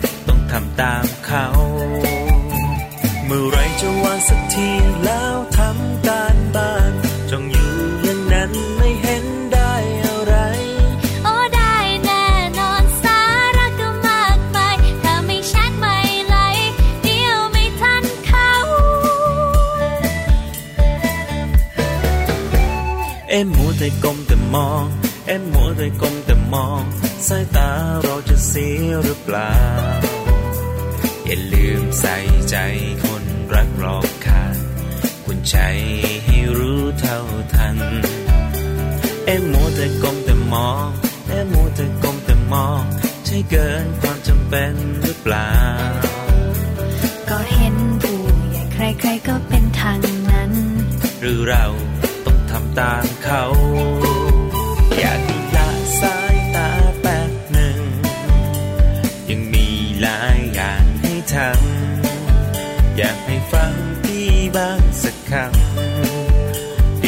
[0.51, 1.45] ทำตามเขา
[3.25, 4.69] เมื่อไรจะวางสักที
[5.05, 6.91] แล้วทำการบ้าน
[7.31, 7.73] จงอยู่
[8.03, 9.73] อย่างนั้นไม่เห็นได้
[10.05, 10.35] อะไร
[11.23, 11.75] โอ้ได้
[12.05, 12.25] แน่
[12.59, 13.19] นอนสา
[13.57, 15.97] ระก็มากมายถ้าไม่ชัดไม่
[16.27, 16.35] ไหล
[17.03, 18.51] เดียวไม่ทันเขา
[23.29, 24.85] เอ็มมัวแต่กลมแต่มอง
[25.27, 26.81] เอ็มมัวแต่กลมแต่มอง
[27.27, 27.69] สายตา
[28.03, 29.51] เราจะเสียหรือเปล่า
[31.31, 32.17] อย่าลืมใส่
[32.49, 32.57] ใจ
[33.05, 33.23] คน
[33.53, 34.55] รักรอบค่าง
[35.25, 35.57] คุณใจ
[36.25, 37.19] ให้รู้เท่า
[37.53, 37.77] ทัน
[39.25, 40.87] เอ็มมัวแต่กลมแต่มอง
[41.29, 42.81] เอ็มมัวแต่กลมแต่มอง
[43.25, 44.73] ใช่เกินความจำเป็น
[45.03, 45.53] หรือเปล่า
[47.29, 48.19] ก็เห็นผู้
[48.49, 49.99] ใหญ่ใครๆก็เป็นทาง
[50.31, 50.51] นั้น
[51.21, 51.65] หรือเรา
[52.25, 53.43] ต้องทำตามเขา
[54.99, 55.19] อยาก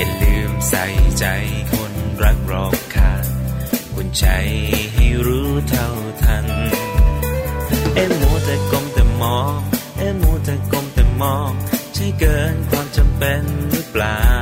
[0.00, 0.84] อย่าลืมใส่
[1.18, 1.24] ใจ
[1.72, 1.92] คน
[2.22, 3.24] รักรอบคาง
[3.94, 4.26] คุณใจ
[4.94, 5.88] ให้รู้เท่า
[6.22, 6.46] ทัน
[7.94, 9.58] เอ็มมัวแต่กลมแต่มอง
[9.98, 11.50] เอ็มมัวแต่กลมแต่มอง
[11.94, 14.39] ใช่เกินความจำเป็นหรือเปล่า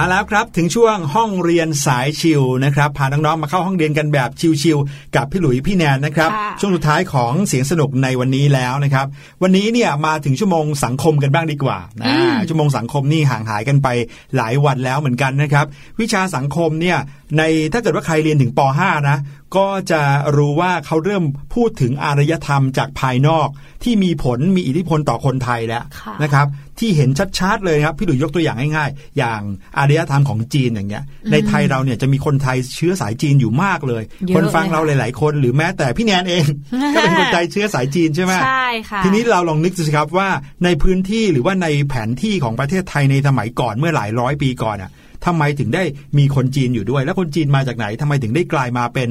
[0.00, 4.30] มาแล้วครับถึงช่วงห้องเรียนสายชิวนะครับพาน้องๆมาเข้าห้องเรียนกันแบบ
[4.62, 9.06] ชิวๆกับพี่หลุยพี่แนนนะครับค่ะช่วงสุดท้ายของเสียงสนุกในวันนี้แล้วนะครับ
[9.42, 13.88] วันนี้เนี่ยมาถึงชั่วโมงสังคมกันบ้างดีกว่าอ่าชั่วโมงสังคมนี่ห่างหายกันไป
[14.36, 15.66] หลายวันแล้วเหมือนกันนะครับ
[16.00, 16.98] วิชาสังคมเนี่ย
[17.36, 19.18] ในถ้าเกิดว่าใครเรียนถึงป .5 นะ
[19.56, 20.02] ก็จะ
[20.36, 21.24] รู้ว่าเขาเริ่ม
[21.54, 23.48] พูดถึงอารยธรรมจากภายนอก
[23.84, 26.46] ที่มีผลมีอิทธิพลต่อคนไทยแล้วค่ะนะครับ
[26.78, 29.40] ที่เห็นชัดๆเลยครับพี่หลุยยกตัวอย่างง่ายๆ อย่าง
[29.78, 36.46] อารยธรรมของจีนอย่างเงี้ย ในไทยเราเนี่ยจะมีคนไทยเชื้อสายจีนอยู่มากเลยเยอะคนฟังเลยเราหลาย ๆ คนหรือแม้แต่พี่แนนเอง
[36.94, 40.28] ก็เป็นคนไทยเชื้อสายจีนใช่ไหมใช่ค่ะทีนี้เราลองนึกดูสิครับว่า
[40.64, 44.90] ในพื้นที่หรือว่าในแผนที่ของประเทศไทยในสมัยก่อนเมื่อหลายร้อยปีก่อนอะ
[45.26, 45.82] ทำไมถึงได้
[46.18, 49.10] มีคนจีนอยู่ด้วย และคนจีนมาจากไหนทำไมถึงได้กลายมาเป็น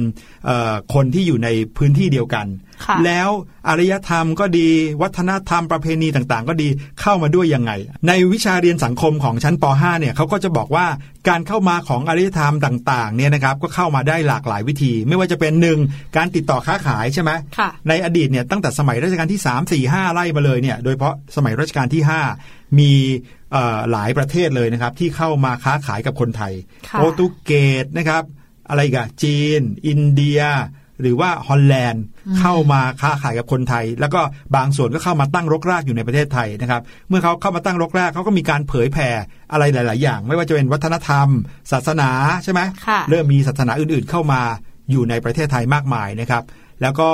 [0.94, 2.46] คนที่อยู่ในพื้นที่เดียวกัน
[3.04, 3.28] แล้ว
[3.68, 4.68] อารยธรรมก็ดี
[5.02, 6.68] วัฒนธรรมประเพณีต่างๆ ก็ดี
[7.00, 7.72] เข้ามาด้วยยังไง
[8.08, 10.86] ในวิชาเรียนสังคมของชั้นป .5 เนี่ยเขาก็จะบอกว่า
[11.28, 15.78] การเข้ามาของอารยธรรมต่างๆเนี่ยนะครับก็เข้ามาได้หลากหลายวิธี ไม่ว่าจะเป็นหนึ่ง
[16.16, 22.02] การติดต่อค้าขายใช่ไหมค่ะในอดีตเนี่ยตั้งแต่สมัยรัชกาลที่ 3 4 5 ไล่มาเลยเนี่ยโดยเฉพาะสมัยรัชกาลที่
[22.40, 22.92] 5 มี
[23.52, 26.52] เอ่อหลายประเทศเลยนะครับที่เข้ามาค้าขายกับคนไทย
[26.88, 27.52] ค่ะโปรตุเก
[27.82, 28.22] สนะครับ
[28.68, 30.40] อะไรอีกันจีน อินเดีย
[31.00, 32.04] หรือว่าฮอลแลนด์
[32.40, 34.20] เข้ามาค้าขายกับคนไทย แล้วก็
[34.56, 39.08] บางส่วนก็เข้ามาตั้งรกรากอยู่ในประเทศไทยนะครับ เมื่อเขาเข้ามาตั้งรกรากเขาก็มีการเผยแผ่
[39.52, 41.28] อะไรหลาย ๆ อย่าง ไม่ว่าจะเป็นวัฒนธรรม
[41.72, 42.10] ศาสนา
[42.44, 44.40] ใช่ไหมค่ะเริ่มมีศาสนาอื่น ๆ เข้ามา
[44.90, 46.44] อยู่ในประเทศไทยมากมายนะครับ
[46.82, 47.10] แล้วก็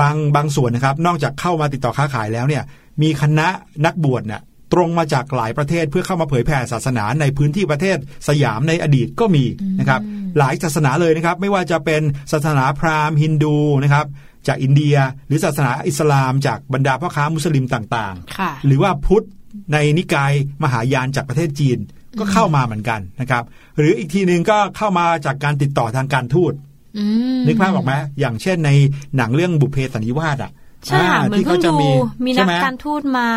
[0.00, 2.62] บางบางส่วนนะครับ นอกจากเข้ามาติดต่อค้าขายแล้วเนี่ย
[3.02, 3.48] มีคณะ
[3.86, 4.40] นักบวชเนี่ย
[4.72, 7.96] ตรงมาจากหลายประเทศเพื่อเข้ามาเผยแผ่ศาสนาในพื้นที่ประเทศ
[8.28, 9.44] สยามในอดีตก็มี
[9.80, 10.00] นะครับ
[10.38, 12.02] หลายศาสนาเลยนะครับ ไม่ว่าจะเป็น
[12.32, 14.06] ศาสนาพราหมณ์ฮินดูนะครับ
[14.48, 14.96] จากอินเดีย
[15.28, 19.26] หรือศาสนาอิสลาม จากบรรดาพ่อค้ามุสลิมต่างค่ะๆหรือว่าพุทธ
[19.72, 21.78] ในนิกายมหายานจากประเทศจีน
[22.18, 23.44] ก็เข้ามาเหมือนกันนะครับ
[23.78, 26.52] หรืออีกทีหนึ่งก็เข้ามาจากการติดต่อทางการทูต
[26.98, 27.04] อื
[27.36, 28.70] มนึกภาพออกไหมอย่างเช่นใน
[29.16, 30.52] หนังเรื่องบุพเพสันนิวาสอะ
[30.86, 31.90] ใช่ค่ะอ่าเหมือนที่เพิ่เขางจะดูมี
[32.24, 33.28] มีใช่นักไหมการทูตมา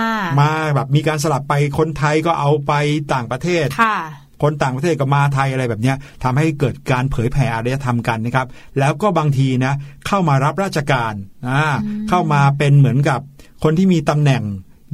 [0.41, 2.73] มาแบบมีการสลับไปคนไทยก็เอาไป
[3.13, 3.97] ต่างประเทศค่ะ
[4.43, 8.47] คนต่างประเทศก็มาไทยอะไรแบบเนี้ยทำให้เกิดการเผยแผ่อารยธรรมกันนะครับ
[8.79, 9.73] แล้วก็บางทีนะ
[10.07, 11.13] เข้ามารับราชการ
[11.49, 11.63] อ่า
[12.09, 13.19] เข้ามาเป็นเหมือนกับ
[13.63, 14.43] คนที่มีตำแหน่ง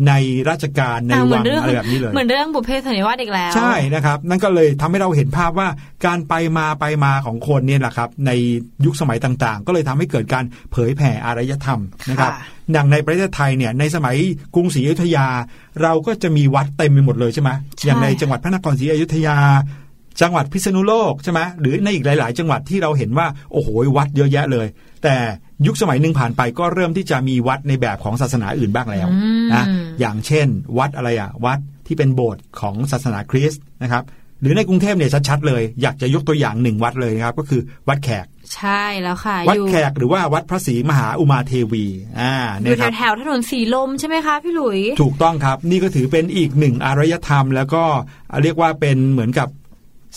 [0.07, 0.13] ใน
[0.49, 5.67] ราชการในอ่าเหมืวัอนงเรื่องอะไรแบบนี้เลยเหมือนเรื่องบุพเพสันนิวาสอีกแล้ว ใช่นะครับ นั่นก็เลยทำให้เราเห็นภาพว่า
[6.05, 8.31] การไปมาไปมาของคนเนี่ยแหละครับ ใน
[8.85, 14.15] ยุคสมัยต่างๆ ก็เลยทำให้เกิดการเผยแผ่อารยธรรมนะครับค่ะอย่างในประเทศไทยเนี่ยในสมัย
[14.55, 15.27] กรุงศรีอยุธยา
[15.81, 17.49] เราก็จะมีวัดเต็มไปหมดเลยใช่ไหม
[17.85, 19.37] อย่างในจังหวัดพระนครศรีอยุธยา
[20.21, 24.67] จังหวัดพิษณุโลกใช่ไหมหรือในอีกหลาย ๆ จังหวัดที่เราเห็นว่าโอ้โหวัดเยอะแยะเลย
[25.03, 25.15] แต่
[25.67, 29.65] ยุคสมัยหนึ่งผ่านไปก็เริ่มที่จะมีวัดในแบบของศาสนาอื่นบ้างแล้วอืมนะ
[29.99, 30.47] อย่างเช่น
[30.77, 34.03] วัดอะไรอะวัดที่เป็นโบสถ์ของศาสนาคริสต์นะครับ
[34.41, 41.85] หรือในกรุงเทพเนี่ยชัดๆเลย อยากจะยกตัวอย่างหนึ่งวัดเลยนะครับ ก็คือวัดแขก ใช่แล้วค่ะ วัดอยู่แขกหรือว่าวัดพระศรีมหาอุมาเทวี
[42.19, 47.83] อ่าอเนี่ยยู่ครับแถวๆถนนสีลมใช่ไหมคะพี่หลุย ถูกต้องครับ นี่ก็ถือเป็นอีกหนึ่งอารยธรรม แล้วก็
[48.41, 49.47] เรียกว่าเป็นเหมือนกับ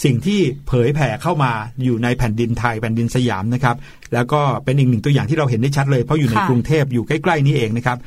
[0.04, 1.52] สิ่งที่เผยแผ่เข้ามา
[1.84, 3.76] อยู่ในแผ่นดินไทยแผ่นดินสยามนะครับ
[4.14, 7.98] แล้วก็เป็นอีกหนึ่งตัวอย่างที่เราเห็นได้ชัดเลยเพราะอยู่ในค่ะกรุงเทพอยู่ใกล้ๆนี้เองนะครับ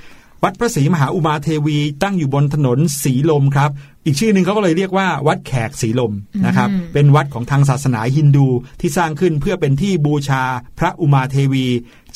[0.43, 3.69] วัดพระศรีมหาอุมาเทวีตั้งอยู่บนถนนสีลมครับ
[4.05, 6.13] อีกชื่อหนึ่งเขาก็เลยเรียกว่า วัดแขกสีลม
[6.45, 8.47] นะครับ เป็นวัดของทางศาสนาฮินดู
[8.81, 10.43] ที่สร้างขึ้นเพื่อเป็นที่บูชา
[10.79, 11.65] พระอุมาเทวี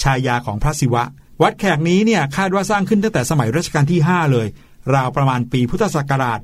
[0.01, 1.03] ชายาของพระศิวะ
[1.43, 4.47] วัดแขกนี้เนี่ยคาดว่าสร้างขึ้นตั้งแต่สมัยรัชกาลที่ 5 เลย
[4.95, 6.39] ราวประมาณปีพุทธศักราช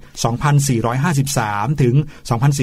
[1.04, 1.96] 2453 ถึง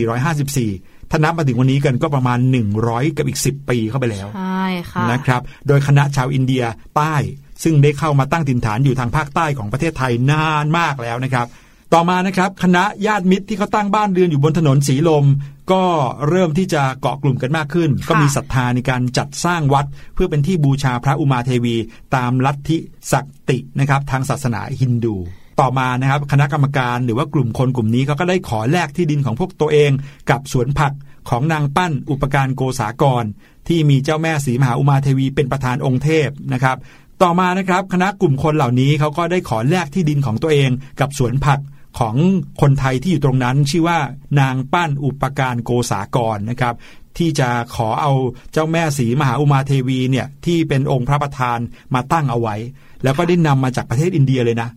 [0.00, 2.38] 2454 ถ้านับมาถึงวันนี้กันก็ประมาณ
[2.78, 6.64] 100 กับอีก 10 ปีเข้าไปแล้ว ใช่ค่ะนะครับ โดยคณะชาวอินเดีย
[6.96, 7.14] ใต้
[7.62, 11.46] ซึ่งได้เข้ามาตั้งถิ่นฐานอยู่ทางภาคใต้ของประเทศไทยนานมากแล้วนะครับ
[11.94, 15.26] ต่อมานะครับคณะญาติมิตรที่เขาตั้งบ้านเรือนอยู่บนถนนสีลม
[15.72, 15.84] ก็
[16.28, 21.76] เริ่มที่จะเกาะกลุ่มกันมากขึ้น ก็มีศรัทธาในการจัดสร้างวัด เพื่อเป็นที่บูชาพระอุมาเทวี
[22.16, 22.78] ตามลัทธิ
[23.12, 25.16] ศักตินะครับทางศาสนาฮินดู
[25.60, 29.90] ต่อมานะครับคณะกรรมการหรือว่ากลุ่มคนกลุ่มนี้เขาก็ได้ขอแลกที่ดินของพวกตัวเอง
[30.30, 30.92] กับสวนผัก
[31.28, 33.24] ของนางปั้นอุปการโกษากร
[33.68, 36.76] ที่มีเจ้าแม่ศรีมหาอุมาเทวีเป็นประธานองค์เทพนะครับ
[37.22, 41.60] ต่อมานะครับคณะกลุ่มคนเหล่านี้เขาก็ได้ขอแลกที่ดินของตัวเอง กับสวนผัก
[41.98, 42.16] ของ
[42.60, 43.98] คนไทยที่อยู่ตรงนั้น ชื่อว่า
[44.40, 46.74] นางปั้นอุปการโกษากรนะครับ
[47.18, 48.12] ที่จะขอเอา
[48.52, 51.58] เจ้าแม่ศรีมหาอุมาเทวีเนี่ยที่เป็นองค์พระประธาน
[51.94, 52.56] มาตั้งเอาไว้
[53.04, 54.68] แล้วก็ได้นำมาจากประเทศอินเดียเลยนะ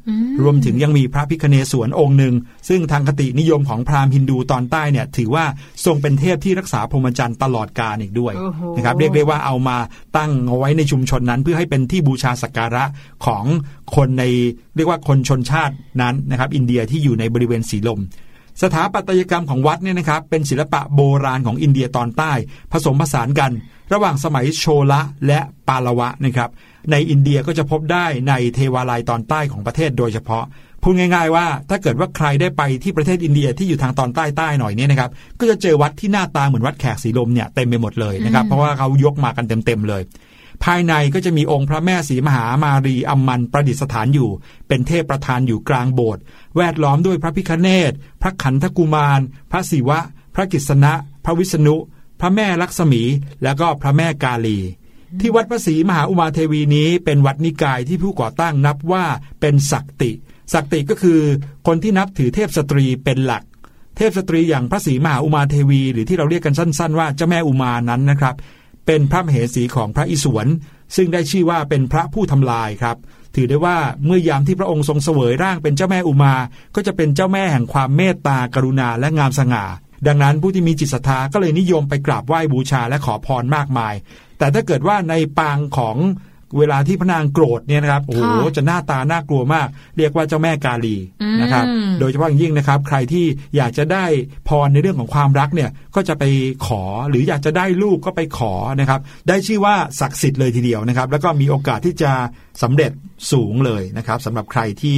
[0.43, 2.33] รวมถึงยังมีพระพิคเนศวรองค์หนึ่ง
[2.69, 5.45] ซึ่งทางคตินิยมของพราหมณ์ฮินดูตอนใต้เนี่ยถือว่า
[5.85, 9.77] ทรงเป็นเทพที่รักษาพรหมจรรย์ตลอดกาลอีกด้วยโอ้โหนะครับเรียกได้ว่าเอามา
[10.17, 12.83] ตั้งเอาไว้ในชุมชนนั้น เพื่อให้เป็นที่บูชาสักการะ
[13.25, 13.43] ของ
[13.95, 14.23] คนใน
[14.75, 18.01] เรียกว่าคนชนชาตินั้นนะครับอินเดียที่อยู่ในบริเวณสีลม
[18.61, 22.31] สถาปัตยกรรมของวัดเนี่ยนะครับเป็นศิลปะโบราณของอินเดียตอนใต้
[22.71, 23.51] ผสมผสานกัน
[23.93, 26.49] ระหว่างสมัยโชละและปาละวะนะครับ
[26.91, 30.45] ในอินเดียก็จะพบได้ในเทวาลัยตอนใต้ของประเทศโดยเฉพาะ
[30.81, 40.01] พูดง่ายๆว่าถ้าเกิดว่าใครได้ไปที่ประเทศอินเดียที่อยู่ทางตอนใต้ใต้หน่อยเนี่ยนะครับก็จะเจอวัดที่หน้าตาเหมือนวัดแขกสีลมเนี่ยเต็มไปหมดเลยนะครับเพราะว่าเขายกมากันเต็มๆเลย
[40.63, 44.29] ภายในก็จะมีองค์พระแม่ศรีมหามารีอัมมันประดิษฐานอยู่
[44.67, 46.21] เป็นเทพประธานอยู่กลางโบสถ์
[46.57, 49.19] แวดล้อมด้วยพระพิคเนตพระขันธกุมาร
[49.51, 49.99] พระศิวะ
[50.35, 50.93] พระกิษณะ
[51.25, 51.75] พระวิษณุ
[52.19, 53.03] พระแม่ลักษมี
[53.43, 54.59] แล้วก็พระแม่กาลี
[55.21, 59.05] ที่วัดพระศรีมหาอุมาเทวีนี้เป็นวัดนิกายที่ผู้ก่อตั้งนับว่า
[59.41, 60.11] เป็นศักติ
[60.53, 61.19] ศักติก็คือ
[61.67, 63.43] คนที่นับถือเทพสตรีเป็นหลัก
[63.97, 68.35] เทพสตรีอย่างพระศรีมหาอุมาเทวี หรือที่เราเรียกกันสั้น ๆ ว่าเจ้าแม่อุมานั้นนะครับ
[68.85, 70.47] เป็นพระมเหสีของพระอิศวร
[70.95, 72.97] ซึ่งได้ชื่อว่าเป็นพระผู้ทำลายครับ
[73.35, 76.33] ถือได้ว่าเมื่อยามที่พระองค์ทรงเสวยร่างเป็นเจ้าแม่อุมา
[76.75, 79.65] ก็จะเป็นเจ้าแม่แห่งความเมตตากรุณาและงามสง่า
[80.07, 83.93] ดังนั้นผู้ที่มีจิตศรัทธาก็เลยนิยมไปกราบไหว้บูชาและขอพรมากมาย
[84.37, 85.97] แต่ถ้าเกิดว่าในปางของ
[86.57, 89.67] เวลาที่พระนางโกรธเนี่ยนะครับโอ้โหค่ะจะหน้าตาน่ากลัวมาก
[89.97, 90.97] เรียกว่าเจ้าแม่กาลี
[91.41, 93.25] นะครับอืมโดยเฉพาะอย่างยิ่งนะครับ ใครที่
[93.57, 94.05] อยากจะได้
[94.47, 96.23] พรในเรื่องของความรักเนี่ยก็จะไป
[96.67, 102.11] ขอหรืออยากจะได้ลูกก็ไปขอนะครับ ได้ชื่อว่าศักดิ์สิทธิ์เลยทีเดียวนะครับ แล้วก็มีโอกาสที่จะ
[102.63, 102.91] สำเร็จ
[103.31, 104.97] สูงเลยนะครับสำหรับใครที่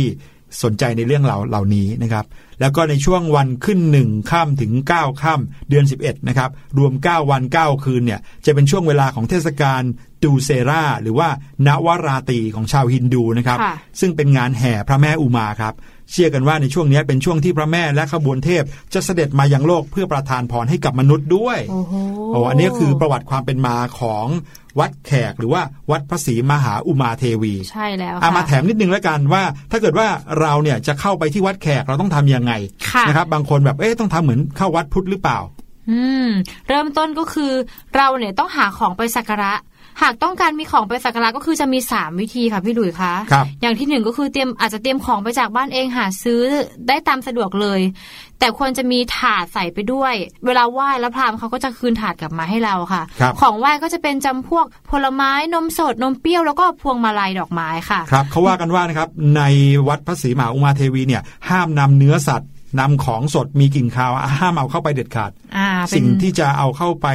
[0.64, 2.26] สนใจในเรื่องเหล่าเหล่านี้นะครับ
[2.60, 9.82] แล้วก็ในช่วงวันขึ้นหนึ่งข้ามถึง 9ค่ำเดือน 11นะครับรวม 9 วัน 9 คืนเนี่ยจะเป็นช่วงเวลาของเทศกาล
[10.24, 11.30] ดูเซราหรือว่า
[11.68, 15.74] นวราตรีของชาวฮินดูนะครับค่ะซึ่งเป็นงานแห่พระแม่อุมาครับ
[16.12, 21.94] เชื่อกันว่าในช่วงนี้เป็นช่วงที่พระแม่และขบวนเทพ จะเสด็จมายังโลกเพื่อประทานพรให้กับมนุษย์ด้วยโอ้โห
[22.34, 24.26] โอ้อันนี้คือประวัติความเป็นมาของ
[24.80, 25.62] วัดแขกหรือว่า
[25.92, 30.08] วัดพระศรีมหาอุมาเทวี ใช่แล้วอะค่ะมาแถมนิดนึงแล้วกันว่า ถ้าเกิดว่า
[30.42, 32.54] เราเนี่ยจะเข้าไปที่วัดแขกเราต้องทำยังไง
[32.90, 35.40] ค่ะนะครับบางคนแบบเอ๊ะต้องทำเหมือนเข้าวัดพุทธหรือเปล่า
[35.90, 36.30] อืม
[36.68, 37.52] เริ่มต้นก็คือ
[37.96, 39.54] เราเนี่ยต้องหาของไปสักการะ
[40.02, 46.42] หากต้องการมีของไปสักการะก็คือจะมี 3 วิธีค่ะพี่หลุยส์คะครับอย่างที่หนึ่งก็คือเตรียมอาจจะเตรียมของไปจากบ้านเองหาซื้อ
[46.88, 47.80] ได้ตามสะดวกเลย
[48.40, 50.14] แต่ควรจะมีถาดใส่ไปด้วย
[50.46, 59.42] เวลาไหว้แล้วพราหมณ์เขาก็จะคืนถาดกลับมาให้เราค่ะครับของไหว้ก็จะเป็นจำพวกผลไม้นมสดนมเปรี้ยวแล้วก็พวงมาลัยดอกไม้ค่ะครับเขาว่ากันว่านะครับใน
[59.88, 67.08] วัดพระศรีมหาอุมาเทวีเนี่ยห้ามนำเนื้อสัตว์ นำของสดมีกลิ่นคาวห้ามเอาเข้าไปเด็ดขาดอ่าเป็นสิ่งที่จะเอาเข้าไป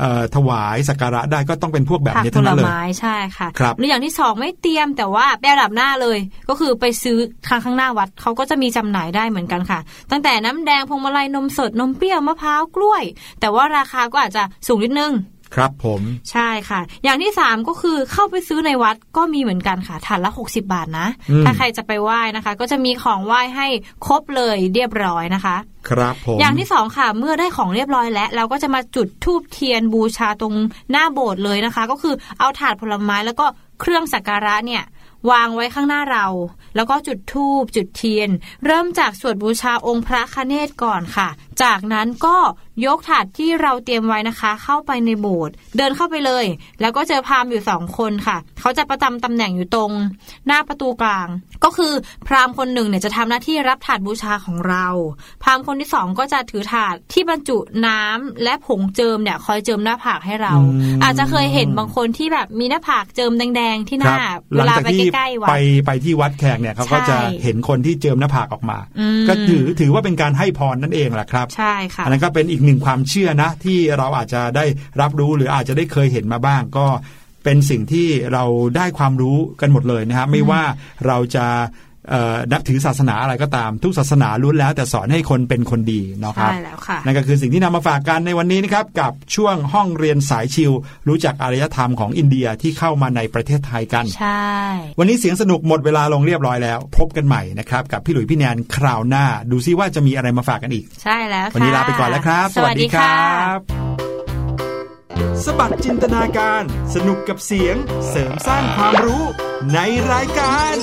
[0.00, 9.80] เอ่อถวายสักการะได้ก็ต้องเป็นพวกแบบผักนี้ผทั้งลนั้นเลยไม้ใช่ค่ะครับหรืออย่างที่สองไม่เตรียมแต่ว่าไปอันดับหน้าเลย ก็คือไปซื้อทางข้างหน้าวัดเขาก็จะมีจำหน่ายได้เหมือนกันค่ะ
[10.10, 13.02] ตั้งแต่น้ำแดงพวงมาลัยนมสดนมเปรี้ยวมะพร้าวกล้วย
[13.40, 15.12] แต่ว่าราคาก็อาจจะสูงนิดนึง
[15.54, 16.00] ครับผม
[16.32, 23.66] ใช่ค่ะ อย่างที่สามก็คือเข้าไปซื้อในวัดก็มีเหมือนกันค่ะถาดละ 60 บาทนะอืมถ้าใครจะไปไหว้นะคะ ก็จะมีของไหว้ให้
[24.06, 25.56] ครบเลยเรียบร้อยนะคะ
[25.88, 30.54] ครับผมอย่างที่สองค่ะ เมื่อได้ของเรียบร้อยแล้ว เราก็จะมาจุดธูปเทียนบูชาตรง
[30.90, 33.46] หน้าโบสถ์เลยนะคะ ก็คือเอาถาดผลไม้แล้วก็
[33.80, 34.84] เครื่องสักการะเนี่ย
[35.30, 36.26] วางไว้ข้างหน้าเรา
[36.76, 38.28] แล้วก็จุดธูปจุดเทียน
[38.66, 41.28] เริ่มจากสวดบูชาองค์พระคเนศก่อนค่ะ
[41.62, 42.36] จากนั้นก็
[42.86, 46.44] ยกถาดที่เราเตรียมไว้นะคะ เข้าไปในโบสถ์เดินเข้าไปเลย
[46.80, 49.92] แล้วก็เจอพราหมณ์อยู่สองคนค่ะ เขาจะประจำตำแหน่งอยู่ตรง
[50.46, 51.28] หน้าประตูกลาง
[51.64, 51.92] ก็คือ
[52.26, 54.86] พราหมณ์คนหนึ่งเนี่ยจะทำหน้าที่รับถาดบูชาของเรา
[55.42, 60.54] พราหมณ์คนที่สองก็จะถือถาดที่บรรจุน้ำและผงเจิมเนี่ยคอยเจิมหน้าผากให้เรา
[61.02, 74.64] อาจจะเคยเห็นบางคนที่แบบมีหน้าผากเจิมแดงๆที่หครัน้าบเวหลังลาจากไปที่ใกล้ๆวัไปดไปที่วัดแขกเนี่ยเขาก็ใช่จะเห็นคนที่เจิมหน้าผากออกมาอืมก็ถือถือว่าเป็นการให้พรนั่นเองแหละครับใช่ค่ะอันนั้นก็เป็นอีกหนึ่งความเชื่อนะ ที่เราอาจจะได้
[75.00, 76.86] รับรู้หรืออาจจะได้เคยเห็นมาบ้างก็
[77.44, 78.44] เป็นสิ่งที่เรา
[78.76, 80.62] ได้ความรู้กันหมดเลยนะครับไม่ว่า
[81.06, 81.46] เราจะ
[82.52, 90.72] นับถือศาสนาอะไรก็ตาม ทุกศาสนาล้วนแล้ว แต่สอนให้คนเป็นคนดีเนาะครับใช่แล้วค่ะนั่นก็คือสิ่งที่นำมาฝากกันในวันนี้นะครับกับช่วงห้องเรียนสายชิว
[91.08, 94.48] รู้จักอารยธรรมของอินเดียที่เข้ามาในประเทศไทยกันใช่
[94.98, 103.14] วันนี้เสียงสนุกหมดเวลาลงเรียบร้อยแล้ว พบกันใหม่นะครับกับพี่หลุยพี่แนนคราวหน้า ดูซิว่าจะมีอะไรมาฝากกันอีก ใช่แล้วค่ะวันนี้ลาไปก่อนแล้วครับ สวัสดีค่ะ
[105.44, 106.62] สบัดจินตนาการ
[106.94, 107.76] สนุกกับเสียง
[108.08, 109.24] เสริมสร้างความรู้
[109.74, 109.78] ใน
[110.12, 110.76] รายการ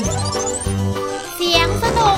[1.44, 2.18] เสียงสนุก